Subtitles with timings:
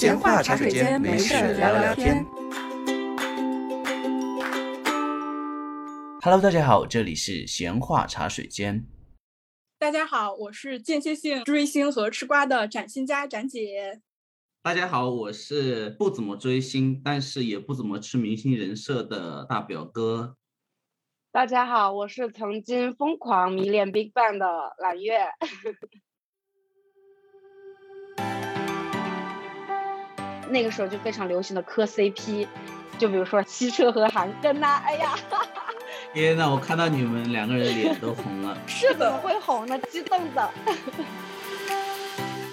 [0.00, 2.24] 闲话茶水间，没事聊聊天。
[6.22, 8.86] Hello，大家好，这里是闲话茶水间。
[9.78, 14.00] 大家好，我是间歇性追星和吃瓜的展新家展姐。
[14.62, 20.38] 大家好，我是不怎么追星，但是也不怎么吃明星人设的大表哥。
[21.30, 24.46] 大家好，我是曾经疯狂迷恋 BigBang 的
[24.78, 25.26] 揽月。
[30.50, 32.46] 那个时候就非常流行的磕 CP，
[32.98, 35.14] 就比如说汽车和韩庚呐，哎呀，
[36.12, 38.56] 天呐，我看到你们两个人脸都红了。
[38.66, 40.50] 是的，会红呢，激动的。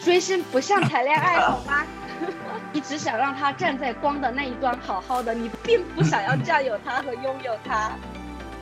[0.04, 1.86] 追星不像谈恋爱，好吗？
[2.72, 7.92] 你只想让他站在光的那一端，好好的，你并不想要占有他和拥有他。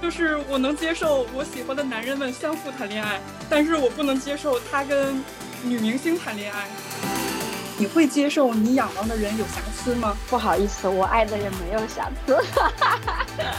[0.01, 5.23] 就是我能接受我喜欢的男人们相互谈恋爱，但是我不能接受他跟
[5.63, 7.24] 女明星谈恋爱。
[7.77, 10.15] 你会接受你仰望的人有瑕疵吗？
[10.29, 12.41] 不好意思，我爱的人没有瑕疵。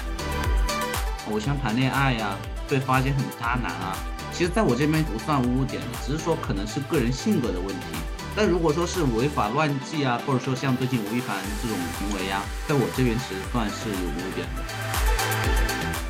[1.31, 2.35] 偶像谈恋爱呀，
[2.67, 3.95] 被发现很渣男啊，
[4.33, 7.87] 其实在我这边不算污点，只是说可能是个人性格的问题。
[8.35, 14.62] 但如果说是违法乱纪啊，或者说像最近吴亦凡这种行为呀，在我这边其实算是有污点的。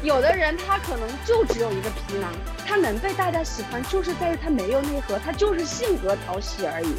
[0.03, 2.31] 有的人他可能就只有一个皮囊，
[2.65, 6.95] 他能被大家喜欢，就是在于他没有内核，他就是性格讨喜而已。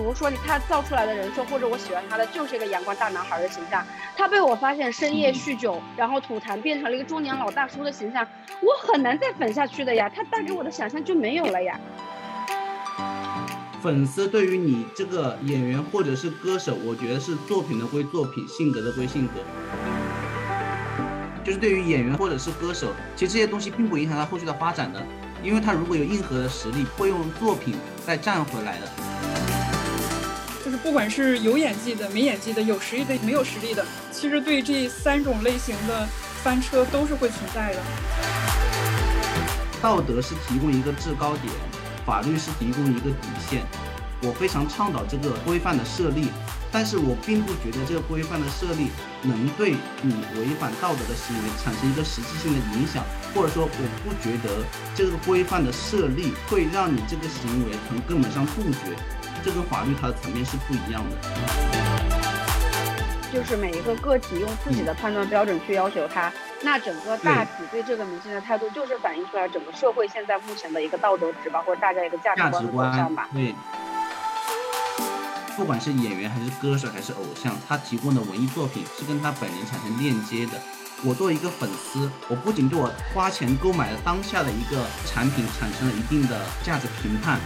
[0.00, 3.84] 比如说，他造出来的人设，或者我喜欢他的就是一个阳光大男孩的形象，
[4.16, 8.26] 他被我发现深夜酗酒，然后吐痰，变成了一个中年老大叔的形象，
[8.62, 11.78] 我很难再粉下去的呀，他带给我的想象就没有了呀。
[13.82, 19.34] 粉丝对于你这个演员或者是歌手，我觉得是作品的归作品，性格的归性格。
[21.44, 25.02] 就是对于演员或者是歌手，其实这些东西并不影响他后续的发展的，
[25.42, 27.74] 因为他如果有硬核的实力，会用作品
[28.06, 29.09] 再站回来的。
[30.82, 36.08] 不管是有演技的、没演技的、有实力的、没有实力的，其实对这三种类型的
[36.42, 37.80] 翻车都是会存在的。
[39.82, 41.52] 道德是提供一个制高点，
[42.06, 43.62] 法律是提供一个底线。
[44.22, 46.28] 我非常倡导这个规范的设立。
[46.72, 53.02] 但是我并不觉得这个规范的设立能对你违反道德的行为产生一个实质性的影响，
[53.34, 54.62] 或者说，我不觉得
[54.94, 58.94] 这个规范的设立会让你这个行为从根本上杜绝。
[59.44, 61.16] 这跟法律它的层面是不一样的。
[63.32, 73.28] 就是每一个个体用自己的判断标准去要求他，那整个大体对这个明星的态度，就是反映出来整个社会现在目前的一个道德值吧，或者大家一个价值观的走向吧。
[73.32, 73.54] 对。
[75.56, 80.52] 不管是演员还是歌手还是偶像，他提供的文艺作品是跟他本人产生链接的。
[81.04, 87.38] 我作为一个粉丝，我不仅对我花钱购买的当下的一个产品产生了一定的价值评判，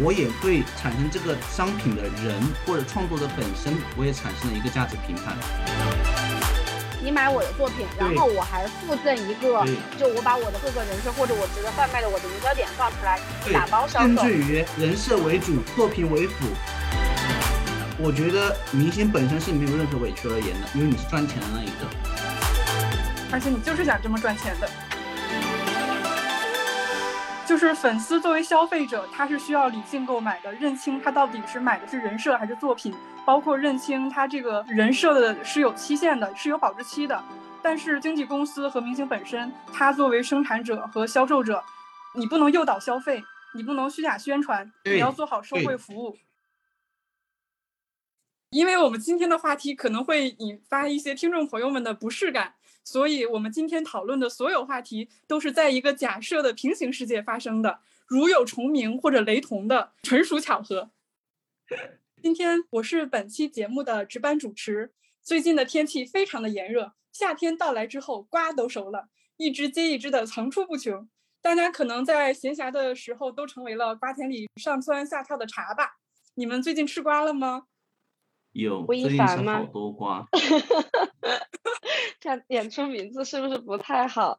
[0.00, 5.36] 我也对产生这个商品的人或者创作者本身，我也产生了一个价值评判。
[7.00, 9.64] 你买我的作品，然后我还附赠一个，
[9.98, 13.20] 就我把我的各个人设或者我值得贩卖的我的营销点放出来，
[13.52, 14.06] 打包销售。
[14.06, 16.46] 甚至于人设为主，作品为辅。
[17.96, 21.86] 我觉得明星本身是没有任何委屈而言的，因为你是赚钱的那一个，
[23.30, 24.68] 而且你就是想这么赚钱的。
[27.46, 32.94] 就是粉丝作为消费者，他是需要理性购买的，认清他到底是买的是人设还是作品，
[33.26, 37.22] 包括认清他这个人设的是有期限的，是有保质期的。
[37.62, 41.62] 但是经纪公司和明星本身，他作为生产者和销售者，
[42.14, 43.22] 你不能诱导消费，
[43.54, 46.16] 你不能虚假宣传，你要做好社会服务。
[48.50, 52.54] 因为我们今天的话题可能会引发一些听众朋友们的不适感，
[52.84, 60.90] 所以我们今天讨论的所有话题都是在一个假设的平行世界发生的，如有重名或者雷同的，纯属巧合。
[62.22, 64.92] 今天我是本期节目的值班主持。
[65.22, 69.08] 最近的天气非常的炎热，夏天到来之后，瓜都熟了，
[69.38, 71.08] 一只接一只的层出不穷。
[71.40, 75.96] 大家可能在闲暇的时候都成为了瓜田里上蹿下跳的茶吧？
[76.34, 77.66] 你们最近吃瓜了吗？
[78.54, 80.26] 有最近是好多瓜，
[82.20, 84.36] 这样点出名字是不是不太好？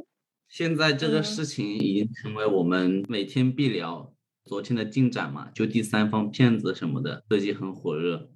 [0.48, 4.12] 现在这个事情已经成为我们每天必聊。
[4.46, 8.30] 昨天的进展嘛，就第三方骗子什么的，最近很火热。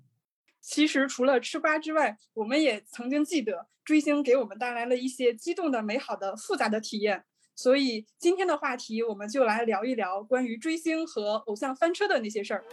[0.61, 7.25] 其实除了吃瓜之外，我们也曾经记得追星给我们带来了一些激动的、美好的、复杂的体验。
[7.56, 12.64] 所以今天的话题，我们就来聊一聊关于追星和偶像翻车的那些事儿。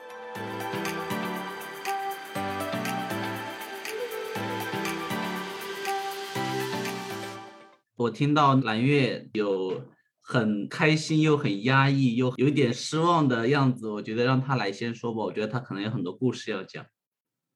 [7.99, 9.83] 我听到蓝月有
[10.21, 16.85] 很开心又很压抑又有点失望的样子，我觉得让他来先说吧，我觉得他可能有很多故事要讲。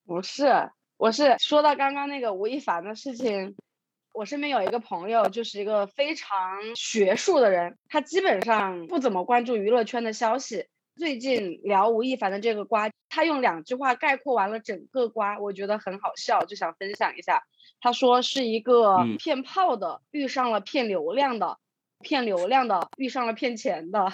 [0.05, 3.55] 不是，我是说到刚刚那个吴亦凡的事情，
[4.11, 6.29] 我身边有一个朋友，就是一个非常
[6.75, 10.65] 学术的人，他基本上不怎么关注娱乐圈的消息。
[10.95, 17.43] 最近聊吴亦凡的这个瓜，他用两句话概括完了整个瓜，我觉得很好笑，就想分享一下。
[17.81, 21.57] 他说是一个骗炮的遇上了骗流量的，
[21.99, 24.07] 骗流量的遇上了骗钱的，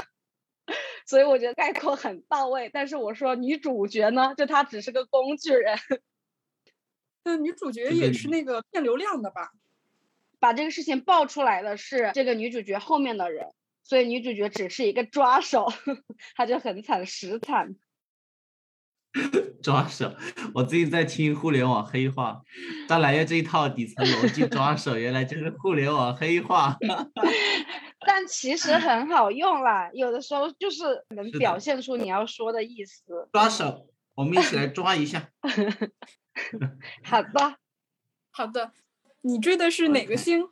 [1.05, 2.69] 所以我觉得概括很到位。
[2.73, 5.77] 但是我说女主角呢，就她只是个工具人。
[7.25, 9.51] 那女主角也是那个骗流量的吧？
[10.39, 13.49] 把这个事情爆出来的是这个女主角后面的人。
[13.89, 15.65] 所以女主角只是一个抓手，
[16.37, 17.75] 她就很惨，实惨。
[19.63, 20.15] 抓手，
[20.53, 22.43] 我最近在听互联网黑话，
[22.87, 26.77] 大来月这一套底层逻辑，抓手原来就是互联网黑话。
[28.05, 33.27] 但其实很好用啦，有的时候就是能表现出你要说的意思。
[33.33, 35.31] 抓手，我们一起来抓一下。
[37.03, 37.57] 好的，
[38.29, 38.71] 好的，
[39.21, 40.47] 你追的是哪个星？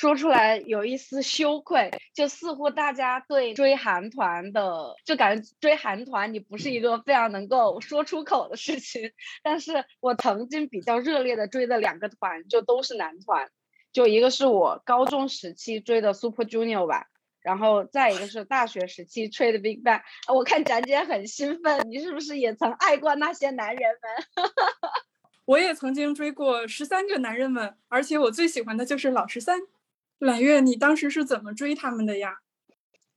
[0.00, 9.12] 说出来有一丝羞愧，就似乎大家对追韩团的，就感觉追韩团你不是一个非常能够说出口的事情。
[9.44, 13.50] 但是我曾经比较热烈的追的两个团，就都是男团，
[13.92, 17.04] 就一个是我高中时期追的 Super Junior 吧，
[17.42, 20.00] 然后再一个是大学时期追的 Big Bang。
[20.32, 24.48] 我看展姐很兴奋，你是不是也曾爱过那些男人们？
[25.44, 29.60] 我也曾经追过十三个男人们，而且我最喜欢的就是老十三。
[30.20, 32.40] 揽月，你当时是怎么追他们的呀？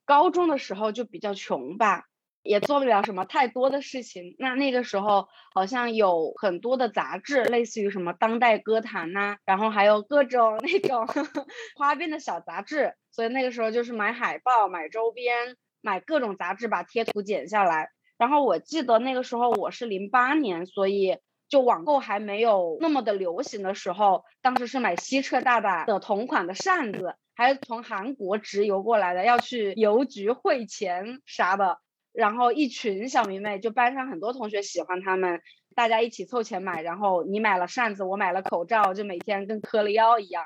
[0.06, 2.06] 高中的时候就比较穷吧，
[2.44, 4.38] 也做不了什么太多的事情。
[4.40, 11.06] 那那个时候好像有很多的杂志，类似于什么《当代歌坛》呐，然后还有各种那种
[11.76, 12.94] 花边的小杂志。
[13.12, 17.90] 所以那个时候就是买海报、买周边、买各种杂志，把贴图剪下来。
[18.18, 21.18] 然后我记得那个时候我是零八年，所以。
[21.54, 31.78] 就网购还没有那么的流行的时候，当时是买西澈大大的同款的扇子，还是从韩国直邮过来的，要去邮局汇钱啥的。
[32.12, 35.42] 然后一群小迷妹，就班上很多同学喜欢他们，
[35.76, 36.82] 大家一起凑钱买。
[36.82, 40.46] 然后你买了扇子，我买了口罩，就每天跟嗑了药一样。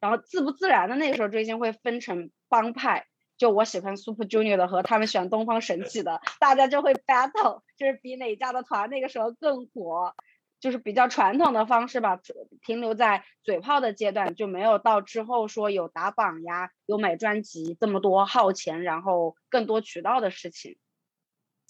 [0.00, 3.06] 然后自不自然的那个时候追星会分成帮派，
[3.36, 10.16] 就我喜欢 Super Junior 的和他们喜欢东方神起的，大家就会 battle，就是比哪家的团那个时候更火。
[10.60, 12.20] 就是比较传统的方式吧，
[12.62, 20.78] 停留在嘴炮的阶段，就没有到之后说有打榜呀，有买专辑这么多耗钱，然后更多渠道的事情。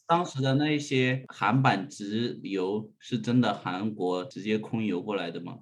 [0.07, 5.59] 当时的那些韩版直邮是真的韩国直接空邮过来的吗？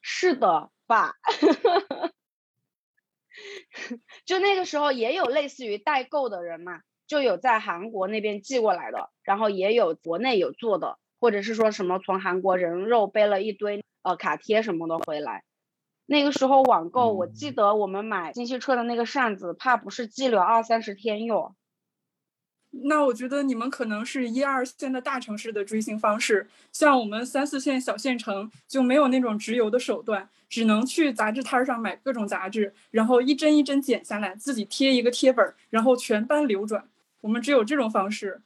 [0.00, 1.14] 是的吧？
[4.24, 10.98] 就那个时候也有类似于代购的人嘛，就有在韩国那边寄过来的，然后也有国内有做的。
[11.22, 15.44] 或者是说什么从韩国人肉背了一堆呃卡贴什么的回来，
[16.04, 21.54] 那个时候网购，我记得我们买金希澈的那个扇子，怕不是寄了二三十天哟。
[22.72, 36.88] 那我觉得你们可能是一二线的大城市的追星方式，像我们三四线小县城就没有那种直邮的手段，只能去杂志摊上买各种杂志，然后一针一针剪下来，自己贴一个贴本，然后全班流转。
[37.20, 38.42] 我们只有这种方式。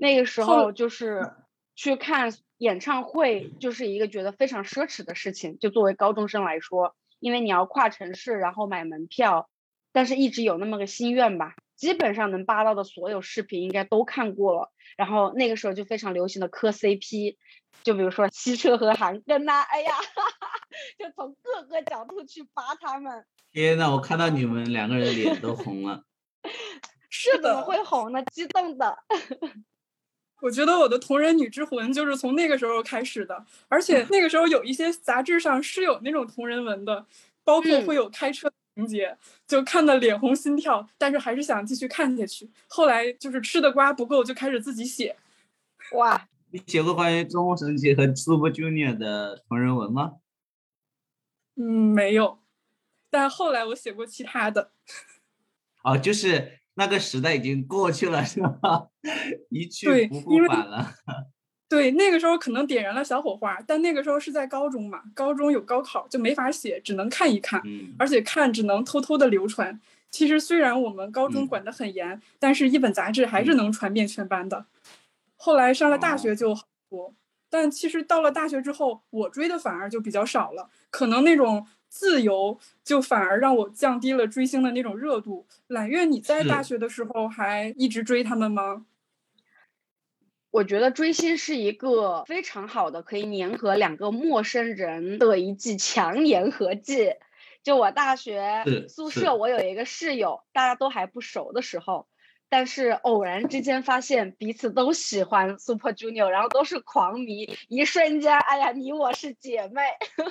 [0.00, 1.34] 那个时候就是
[1.76, 5.58] 去看演唱会，就是一个觉得非常奢侈的事情。
[5.58, 9.50] 就作为高中生来说，因为你要跨城市，然后买门票，
[9.92, 11.54] 但是一直有那么个心愿吧。
[11.76, 14.72] 基本上能扒到的所有视频应该都看过了。
[14.96, 17.36] 然后那个时候就非常流行的磕 CP，
[17.82, 19.92] 就比如说西澈和韩庚呐，哎呀，
[20.98, 23.26] 就从各个角度去扒他们。
[23.52, 26.04] 天呐，我看到你们两个人脸都红了。
[27.10, 28.22] 是的，怎么会红呢？
[28.32, 28.96] 激动的。
[30.40, 37.04] 我觉得我的同人女之魂就是从那个时候开始的，而且那个时候有一些杂志上是有那种同人文的，
[37.44, 39.16] 包括会有开车情节，
[39.46, 42.50] 就看的脸红心跳，但是还是想继续看下去。
[42.66, 45.14] 后来就是吃的瓜不够，就开始自己写。
[45.92, 50.14] 哇，你写过关于中国神奇和 Super Junior 的同人文吗？
[51.56, 52.38] 嗯，没有，
[53.10, 54.70] 但后来我写过其他的。
[55.84, 56.59] 哦，就是。
[56.80, 58.88] 那个时代已经过去了，是吧？
[59.50, 60.94] 一去不复返了。
[61.68, 67.62] 对，那个时候可能点燃了小火花，但那个时候是在高中嘛，高中有高考就没法写，只能看一看，
[67.98, 69.78] 而且看只能偷偷的流传。
[70.10, 74.64] 其实虽然我们高中管得很严，但是一本杂志还是能传遍全班的。
[75.36, 77.14] 后来上了大学就好多，
[77.50, 85.46] 但其实到了大学之后，我追的反而就比较少了，可能那种自由，就反而让我降低了追星的那种热度。
[85.66, 88.86] 揽月，你在大学的时候还一直追他们吗？
[90.52, 97.14] 我觉得追星是一个非常好的可以粘合两个陌生人的一剂强粘合剂。
[97.62, 102.06] 就我大学宿舍，我有一个室友，大家都还不熟的时候，
[102.50, 109.82] 但是偶然之间发现彼此都喜欢 Super Junior，然后都是狂迷，一瞬间，哎呀，你我是姐妹，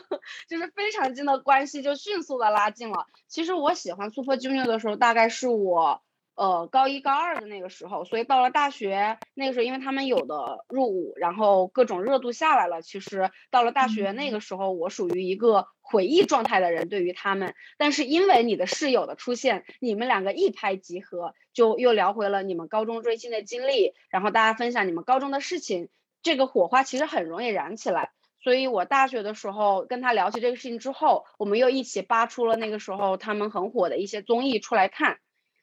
[0.47, 3.07] 就是非常近的关系就迅速的拉近了。
[3.27, 6.01] 其实我喜欢 Super Junior 的时候，大概是我
[6.39, 17.55] 呃高一高二的那个时候，所以到了大学那个时候，因为他们有的入伍，然后各种热度下来了，其实到了大学那个时候，我属于一个回忆状态的人，对于他们。
[17.77, 25.89] 但是因为你的室友的出现，你们两个一拍即合，就又聊回了你们高中追星的经历，然后大家分享你们高中的事情，
[26.23, 28.11] 这个火花其实很容易燃起来。
[28.41, 35.19] 所以我大学的时候跟他聊起这个事情之后，我们又一起扒出了那个时候他们很火的一些综艺出来看。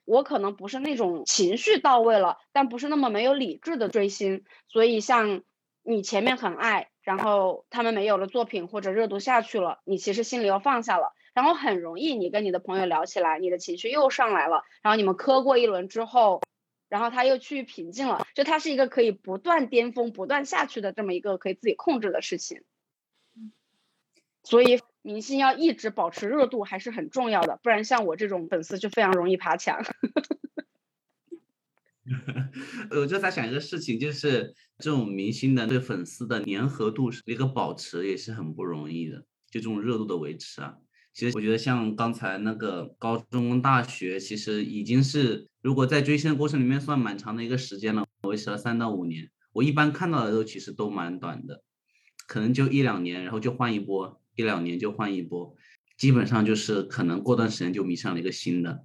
[0.07, 5.43] 我可能不是那种情绪到位了，但不是那么没有理智的追星，所以像
[5.83, 16.41] 你前面很爱，然后他们没有了作品或者热度下去了，你其实心里又放下了，然后很容易你跟你的朋友聊起来，你的情绪又上来了，然后你们磕过一轮之后，
[16.89, 22.63] 然后他又趋于平静了，就它是一个可以不断巅峰、不断下去的这么一个可以自己控制的事情。
[24.45, 29.81] 所以明星要一直保持热度还是很重要的，不然像我这种粉丝就非常容易爬墙。
[32.91, 40.75] 呃我就在想一个事情，就是这种明星的对粉丝的粘合度一个保持也是很不容易的，就这种热度的维持啊。
[41.13, 49.31] 其实我觉得像刚才那个高中、大学，其实已经是如果在追星的过程里面算蛮长的一个时间了，维持了三到五年。
[49.53, 51.63] 我一般看到的都其实都蛮短的，
[52.27, 55.57] 可能就一两年，然后就换一波，一两年就换一波，
[55.97, 58.85] 基本上就是可能过段时间就迷上了一个新的。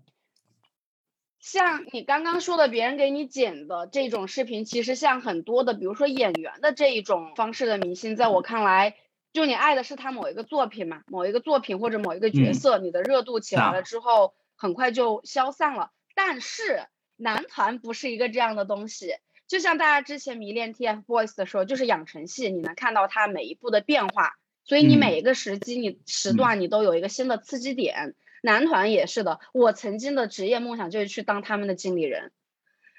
[1.40, 8.96] 像你刚刚说的，别人给你剪的这种视频，其实像很多的，比如说演员的这一种方式的明星，在我看来，
[9.34, 15.92] 就你爱的是他某一个作品嘛，某一个作品或者某一个角色，你的热度起来了之后，很快就消散了。
[16.14, 16.86] 但是
[17.18, 19.16] 男团不是一个这样的东西，
[19.48, 28.16] 就像大家之前迷恋 TFBOYS 的时候，就是养成系，你能看到他每一步的变化，所以你每一个时机、你时段，你都有一个新的刺激点。
[28.44, 32.32] 男团也是的，我曾经的职业梦想就是去当他们的经理人，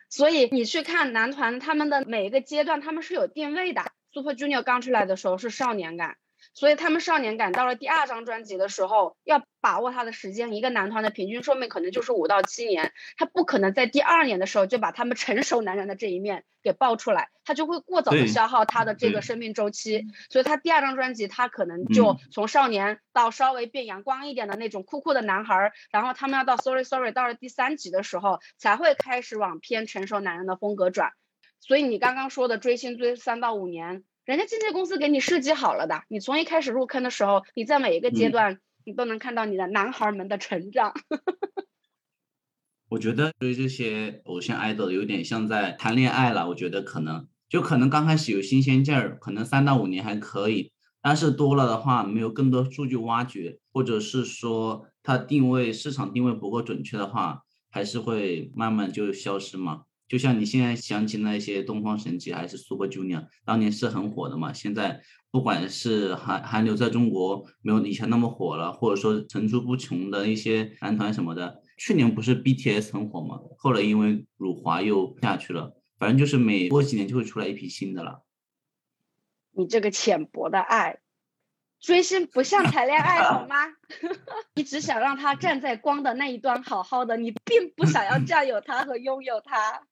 [0.08, 3.92] 所以你去看男团他们的每一个阶段，他们是有定位的。
[4.12, 6.16] Super Junior 刚出来的时候是少年感。
[6.54, 10.52] 所以他们少年感到了第二张专辑的时候，要把握他的时间。
[10.52, 20.04] 一个男团的平均寿命可能就是五到七年，他不可能在第二年的时候就把他们成熟男人的这一面给爆出来，他就会过早的消耗他的这个生命周期。
[20.28, 31.12] 所以他第二张专辑，他可能就从少年到稍微变阳光一点的那种酷酷的男孩，然后他们要到 Sorry Sorry 到了第三集的时候，才会开始往偏成熟男人的风格转。
[31.60, 34.04] 所以你刚刚说的追星追三到五年。
[34.24, 40.94] 人家经纪公司给你设计好了的，你从一开始入坑的时候，你在每一个阶段，你都能看到你的男孩们的成长。
[42.90, 46.48] 我觉得追这些偶像 idol 有点像在谈恋爱了。
[46.48, 59.82] 我觉得可能就可能刚开始有新鲜劲儿，可能三到五年还可以，但是多了的话，没有更多数据挖掘，或者是说它定位市场定位不够准确的话，还是会慢慢就消失嘛。
[60.12, 64.52] 就像你现在想起那些东方神起还是 Super Junior，当年是很火的嘛。
[64.52, 65.00] 现在
[65.30, 71.62] 不管是韩韩流在中国没有以前那么火了，或者说层出不穷的一些男团什么的。
[71.78, 73.40] 去年不是 BTS 很火吗？
[73.56, 75.74] 后来因为辱华又下去了。
[75.98, 78.22] 反正就是每过几年就会出来一批新的了。
[79.52, 80.98] 你这个浅薄的爱，
[81.80, 83.56] 追星不像谈恋爱好吗？
[84.54, 89.86] 你只想让他站在光的那一端好好的，你并不想要占有他和拥有他。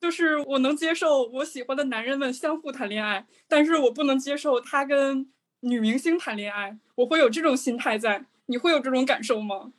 [0.00, 8.24] 就是我能接受我喜欢的男人们相互谈恋爱，但是我不能接受他跟女明星谈恋爱，我会有这种心态在。
[8.46, 9.72] 你会有这种感受吗？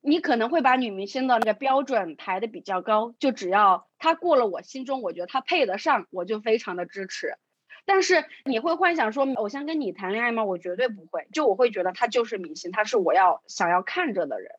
[0.00, 7.36] 你可能会把女明星的那个标准排的比较高，就只要她过了我心中，我觉得她配得上，我就非常的支持。
[7.84, 10.44] 但是你会幻想说偶像跟你谈恋爱吗？
[10.44, 14.50] 我绝对不会，就我会觉得他就是明星，他是我要想要看着的人。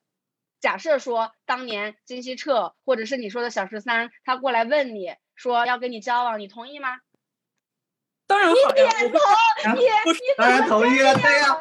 [0.60, 6.98] 假设说当年金希澈或者是你说的小十三，他过来问你说要跟你交往，你同意吗？
[8.28, 9.20] 当然好呀，点头，
[9.74, 11.56] 你当然同意了，对呀。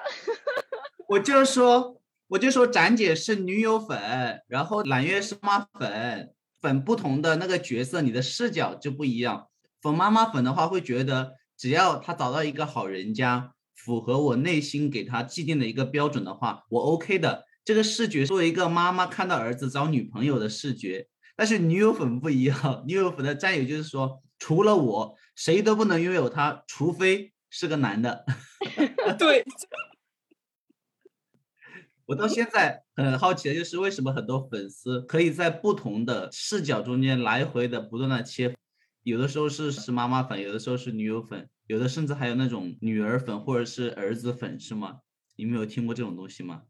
[1.08, 6.32] 我就说，我就说，展姐是女友粉，然后揽月是妈粉，
[6.62, 9.48] 粉不同的那个角色，你的视角就不一样。
[9.82, 17.44] 粉妈妈粉的话，会觉得只要他找到一个好人家，符合我内心给他既定的一个标准的话，我 OK 的。
[17.64, 28.26] 这个视觉作为一个妈妈看到儿子找女朋友的视觉，但是女友粉不一样， 女友粉的占有就是说，除了我，谁都不能拥有他，除非是个男的。
[29.18, 29.44] 对。
[32.06, 38.54] 我到现在很好奇的就是，为什么很多粉丝可以在不同的视角中间来回的不断的切，
[39.04, 44.98] 有的时候是是妈妈粉，有的时候是女友粉，有的甚至还有那种女儿粉或者是儿子粉，是吗？
[45.36, 46.64] 你们有听过这种东西吗？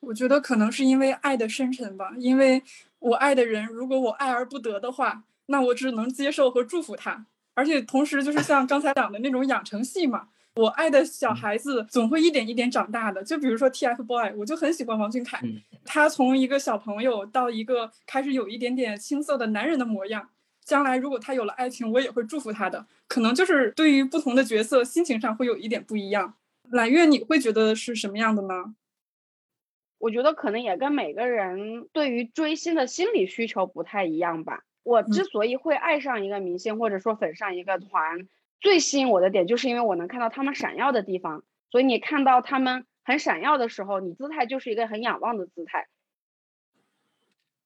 [0.00, 2.62] 我觉得可能是因为爱的深沉吧，因为
[2.98, 10.28] 我爱的人，如果我爱而不得的话，那我只能接受和祝福他，而且同时就是像刚才讲的那种养成系嘛。
[10.56, 15.40] 我爱的小孩子总会一点一点长大的，就比如说 TFBOY，我就很喜欢王俊凯，
[15.84, 20.28] 他从一个小朋友到一个开始有一点点青涩的男人的模样。
[20.64, 22.84] 将来如果他有了爱情，我也会祝福他的。
[23.06, 26.34] 可能就是对于不同的角色，心情上会有一点不一样。
[26.70, 28.74] 揽月，你会觉得是什么样的呢？
[30.00, 34.64] 我觉得可能也跟每个人对于追星的心理需求不太一样吧。
[34.82, 38.26] 我之所以会爱上一个明星，或者说粉上一个团。
[38.62, 45.86] 最吸引我的点，就是因为我能看到他们闪耀的地方，所以你看到他们很闪耀的时候，你姿态就是一个很仰望的姿态。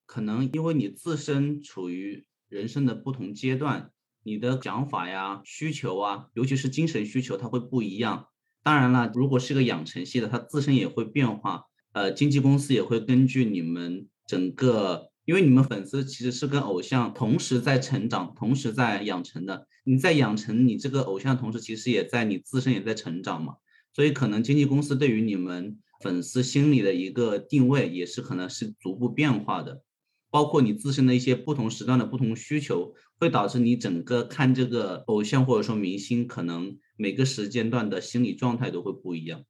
[0.05, 3.93] 可能因为你自身处于人生的不同阶段，
[4.25, 8.26] 你的想法呀、需求啊，尤其是精神需求，它会不一样。
[8.64, 11.67] 当然了，如果是个养成系的，它自身也会变化。
[11.95, 15.11] 呃，经纪公司也会根据你们整个。
[15.27, 19.67] 因为你们粉丝其实是跟偶像同时在成长，同时在养成的。
[19.85, 23.55] 你在养成你这个偶像的同时，其实也在你自身也在成长嘛。
[23.95, 29.83] 所以可能经纪公司对于你们粉丝心里的一个定位，也是可能是逐步变化的。
[30.31, 39.43] 包括你自身的一些不同时段的不同需求，会导致你整个看这个偶像或者说明星，可能每个时间段的心理状态都会不一样。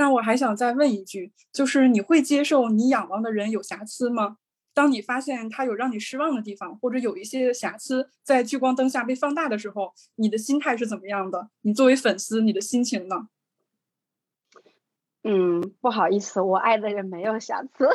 [0.00, 4.38] 那我还想再问一句，就是你会接受你仰望的人有瑕疵吗？
[4.72, 11.50] 当你发现他有让你失望的地方，或者有一些瑕疵在聚光灯下被放大的时候，你的心态是怎么样的？
[11.60, 13.28] 你作为粉丝，你的心情呢？
[15.22, 17.86] 嗯，不好意思，我爱的人没有瑕疵。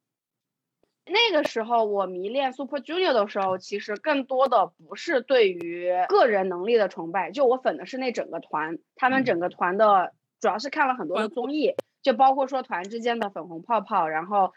[1.04, 10.14] 那个时候我迷恋 Super Junior 的时候，其实更多的不是对于个人能力的崇拜，就我粉的是那整个团，他们整个团的。
[10.42, 14.52] 主要是看了很多的综艺，就包括说团之间的粉红泡泡，然后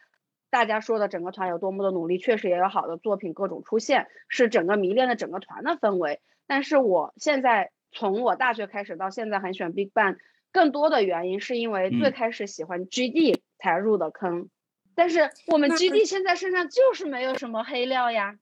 [0.49, 6.21] 大家说的整个团有多么的努力，确实也有好的作品各种出现，是整个迷恋的整个团的氛围。
[6.47, 10.17] 但是我现在从我大学开始到现在很喜欢 BigBang，
[10.51, 14.49] 更多的原因是因为最开始喜欢 GD 才入的坑，
[14.95, 18.39] 但是我们 GD 现在身上就是没有什么黑料呀。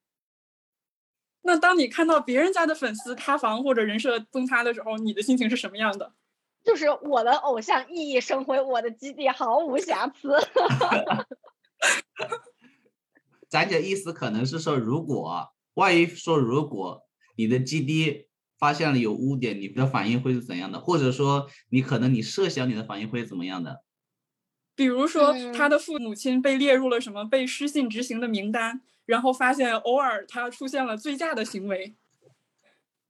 [1.41, 6.13] 那当你看到别人家的粉丝塌房或者人设崩塌的时候，你的心情是什么样的？
[6.63, 10.37] 就是我的偶像熠熠生辉，我的基地毫无瑕疵。
[13.49, 17.03] 咱姐意思可能是说，如果万一说如果
[17.35, 20.79] 你的基地发现了有污点，你的反应会是怎样的？
[20.79, 23.83] 或者说你可能你设想你的反应会怎么样的？
[24.75, 31.95] 比如说他的父母亲被列入了什么被失信执行的名单，然后发现偶尔他出现了醉驾的行为。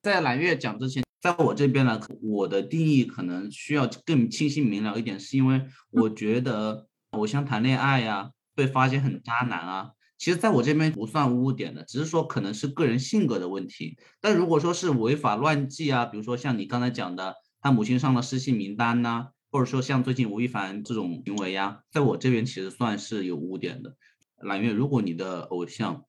[0.02, 1.03] 在揽月讲之前。
[1.24, 13.98] 在我这边呢，我的定义可能需要更清晰明了一点，是因为我觉得偶像谈恋爱呀，被发现很渣男啊，其实在我这边不算污点的，只是说可能是个人性格的问题。
[14.20, 23.96] 但如果说是违法乱纪啊，比如说像你刚才讲的，他母亲上了失信名单呐，或者说像最近吴亦凡这种行为呀，在我这边其实算是有污点的。
[24.42, 26.04] 揽月，如果你的偶像，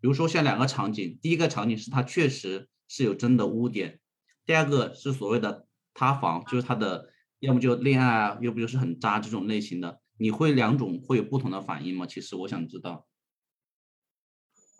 [0.00, 3.98] 比如说像两个场景，第一个场景是他确实是有真的污点。
[4.46, 7.08] 第二个是所谓的塌房，就是他的
[7.40, 12.06] 要么就恋爱啊，要不就是很渣这种类型的，你会两种会有不同的反应吗？
[12.06, 13.06] 其实我想知道。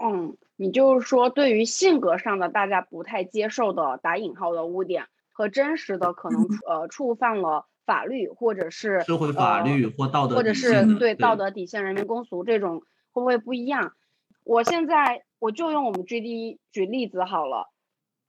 [0.02, 13.94] 嗯，你就是说对于性格上的大家不太接受的打引号的污点和真实的可能 呃触犯了法律或者是社会法律或道德或者是对道德底线、人民公俗这种会不会不一样？
[14.42, 17.70] 我现在我就用我们 GD 举例子好了。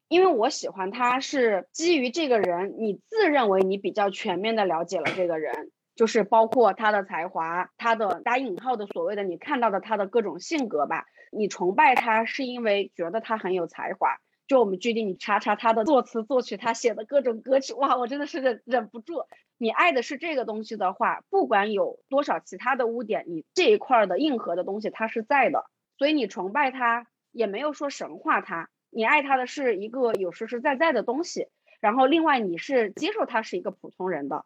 [0.08, 11.06] 因为我喜欢他，是基于这个人，你自认为你比较全面的了解了这个人，就是包括他的才华，他的打引号的所谓的你看到的他的各种性格吧。
[11.32, 19.24] 你崇拜他是因为觉得他很有才华，就我们决定你查查他的作词作曲，他写的各种歌曲，哇，我真的是忍忍不住。
[19.58, 25.66] 你爱的是这个东西的话，不管有多少其他的污点，你这一块的硬核的东西它是在的，
[25.98, 31.50] 所以你崇拜他也没有说神化他，你爱他的是一个有实实在在的东西。
[31.82, 34.46] 然后另外你是接受他是一个普通人的，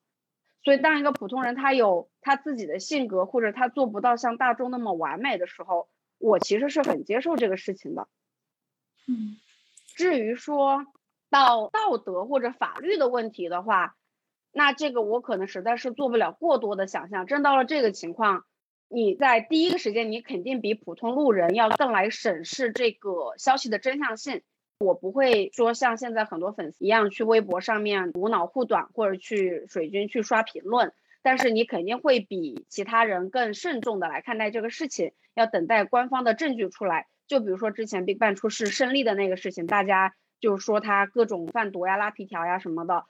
[0.63, 8.07] 所以当一个普通人他有他自己的性格，或者他做不到像大众那么完美的时候，我其实是很接受这个事情的。
[9.07, 9.37] 嗯。
[9.95, 10.85] 至于说
[11.29, 13.95] 到道德或者法律的问题的话，
[14.51, 17.27] 那这个我可能实在是做不了过多的想象。
[17.27, 18.45] 真到了这个情况，
[18.91, 24.41] 你在第一个时间，你肯定比普通路人要更来审视这个消息的真相性。
[24.79, 37.05] 我不会说像现在很多粉丝一样去微博上面无脑护短，或者去水军去刷评论，但是你肯定会比其他人更慎重的来看待这个事情，要等待官方的证据出来。
[37.27, 43.05] 就比如说之前 BigBang 出事胜利的那个事情，大家就说他各种贩毒呀、拉皮条呀什么的，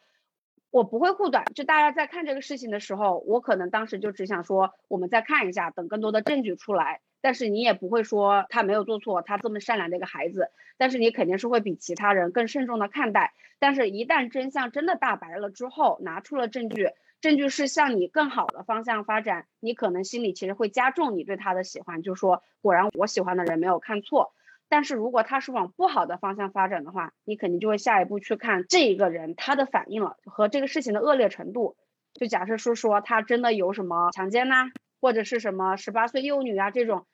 [0.71, 1.45] 我不会护短。
[1.55, 7.01] 就大家在看这个事情的时候，我可能当时就只想说，我们再看一下，等更多的证据出来。
[7.21, 13.33] 但是你也不会说他没有做错，他这么善良的一个孩子，但是你肯定是会比其他人更慎重的看待。
[13.59, 16.91] 但是，一旦真相真的大白了之后，拿出了证据。
[17.19, 24.31] 证据是向你更好的方向发展，你可能心里其实会加重你对他的喜欢，就说果然我喜欢的人没有看错。
[24.69, 31.75] 但是如果他是往不好的方向发展的话，你肯定就会下一步去看这一个人他的反应了和这个事情的恶劣程度。
[32.13, 37.07] 就假设是说他真的有什么强奸呐，或者是什么十八岁幼女啊这种，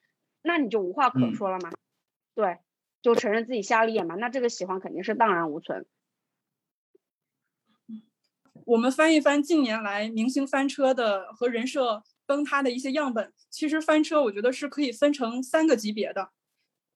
[0.44, 1.72] 那你就无话可说了嘛？
[2.34, 2.58] 对，
[3.02, 4.16] 就承认自己瞎了眼嘛？
[4.16, 5.86] 那这个喜欢肯定是荡然无存。
[8.66, 16.32] 我们翻一翻近年来明星翻车的和人设崩塌的一些样本，其实翻车我觉得是可以分成三个级别的。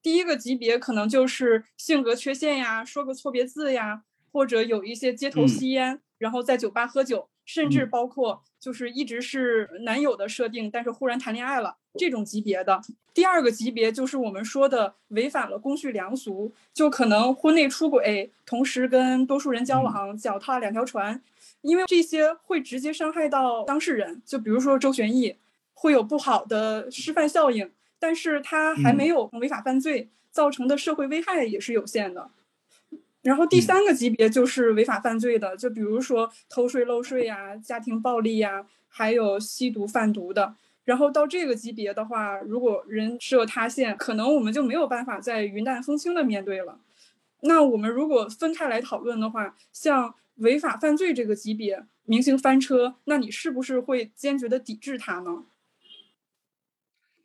[0.01, 12.81] 第一个级别可能就是性格缺陷呀，说个错别字呀，或者有一些街头吸烟，然后在酒吧喝酒，甚至包括就是一直是男友的设定，但是忽然谈恋爱了这种级别的。
[13.13, 21.21] 第二个级别就是我们说的违反了公序良俗，就可能婚内出轨，同时跟多数人交往，脚踏两条船。
[21.61, 25.35] 因为这些会直接伤害到当事人，就比如说周旋义，
[25.73, 32.31] 会有不好的示范效应，但是他还没有违法犯罪，造成的社会危害也是有限的。
[33.21, 40.55] 然后第三个级别就是违法犯罪的，就比如说偷税漏税呀、家庭暴力呀，还有吸毒贩毒的。
[40.85, 46.79] 然后到这个级别的话，如果人设塌陷，可能我们就没有办法再云淡风轻的面对了。
[47.41, 50.15] 那我们如果分开来讨论的话，像。
[50.39, 55.43] 违法犯罪这个级别，明星翻车，那你是不是会坚决的抵制他呢？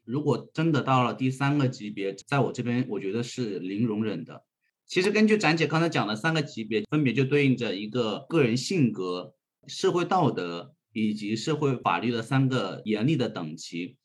[0.05, 4.45] 如果真的到了第三个级别，在我这边，我觉得是零容忍的。
[4.87, 9.35] 其实根据展姐刚才讲的三个级别，分别就对应着一个个人性格、
[9.67, 13.97] 社会道德以及社会法律的三个严厉的等级。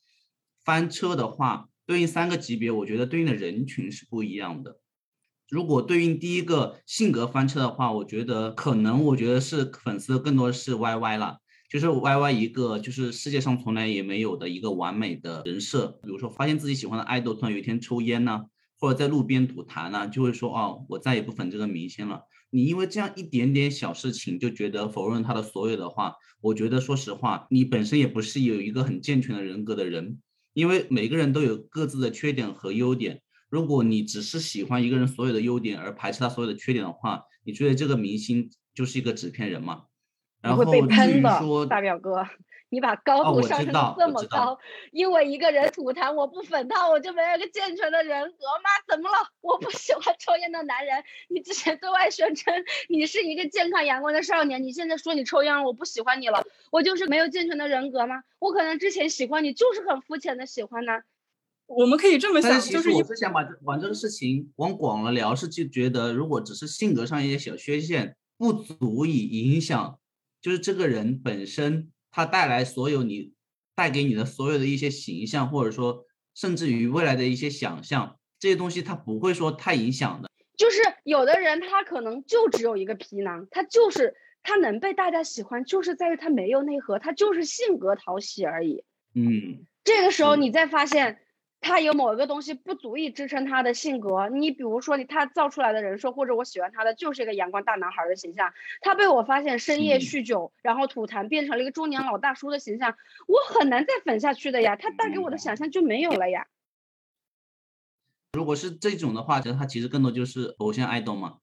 [0.64, 4.80] 翻车的话，对应三个级别，我觉得对应的人群是不一样的。
[5.50, 15.88] 如果对应第一个性格翻车的话，我觉得可能，我觉得是粉丝更多是 Y Y 了，就是 Y Y 一个就是世界上从来也没有的一个完美的人设。
[16.02, 18.46] 比如说发现自己喜欢的爱豆突然有一天抽烟呢，
[18.80, 22.24] 或者在路边吐痰呢，就会说哦，我再也不粉这个明星了。
[22.50, 30.20] 你因为这样一点点小事情就觉得否认他的所有的话，我觉得说实话，你本身也不是有一个很健全的人格的人，
[30.54, 33.22] 因为每个人都有各自的缺点和优点。
[33.48, 39.84] 如果你只是喜欢一个人所有的优点而排斥他所有的缺点的话，你觉得这个明星就是一个纸片人吗？
[40.42, 42.26] 然后被喷的说大表哥，
[42.70, 44.58] 你把高度上升到这么高，
[44.92, 48.70] 因为一个人吐痰我不粉他，我就没有一个健全的人格吗？
[48.88, 49.18] 怎么了？
[49.42, 51.04] 我不喜欢抽烟的男人。
[51.30, 52.54] 你之前对外宣称
[52.88, 58.24] 你是一个健康阳光的少年，你现在说你抽烟了，我不喜欢你了，我就是没有健全的人格吗？
[58.40, 60.94] 我可能之前喜欢你就是很肤浅的喜欢呢。
[61.66, 70.00] 我们可以这么想，就是我是想把把这个事情往广了聊，是就觉得如果只是性格上一些小缺陷，不足以影响，
[70.42, 73.34] 就是这个人本身他带来所有你
[73.76, 80.30] 带给你的所有的一些形象，或者说甚至于未来的一些想象，这些东西他不会说太影响的。
[80.58, 88.84] 就是有的人他可能就只有一个皮囊，他就是他能被大家喜欢，就是在于他没有内核，他就是性格讨喜而已。
[89.14, 91.20] 嗯，这个时候你再发现。
[91.62, 102.96] 他有某一个东西不足以支撑他的性格，你比如说你他造出来的人设，或者我喜欢他的就是一个阳光大男孩的形象，他被我发现深夜酗酒，然后吐痰变成了一个中年老大叔的形象，
[103.28, 106.48] 我很难再粉下去的呀，他带给我的想象就没有了呀。
[108.34, 111.40] 如果是这种的话，其实他其实更多就是偶像爱豆嘛，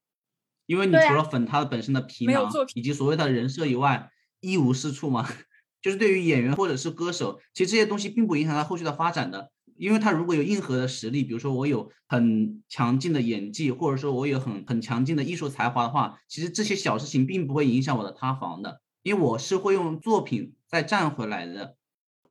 [0.64, 5.28] 因为你除了粉他的本身的皮囊以及所谓的人设以外，一无是处嘛。
[5.82, 21.76] 就是对于演员或者是歌手，其实这些东西并不影响他后续的发展的，因为他如果有硬核的实力，比如说我有很强劲的演技，或者说我有很很强劲的艺术才华的话，其实这些小事情并不会影响我的塌房的，因为我是会用作品再站回来的。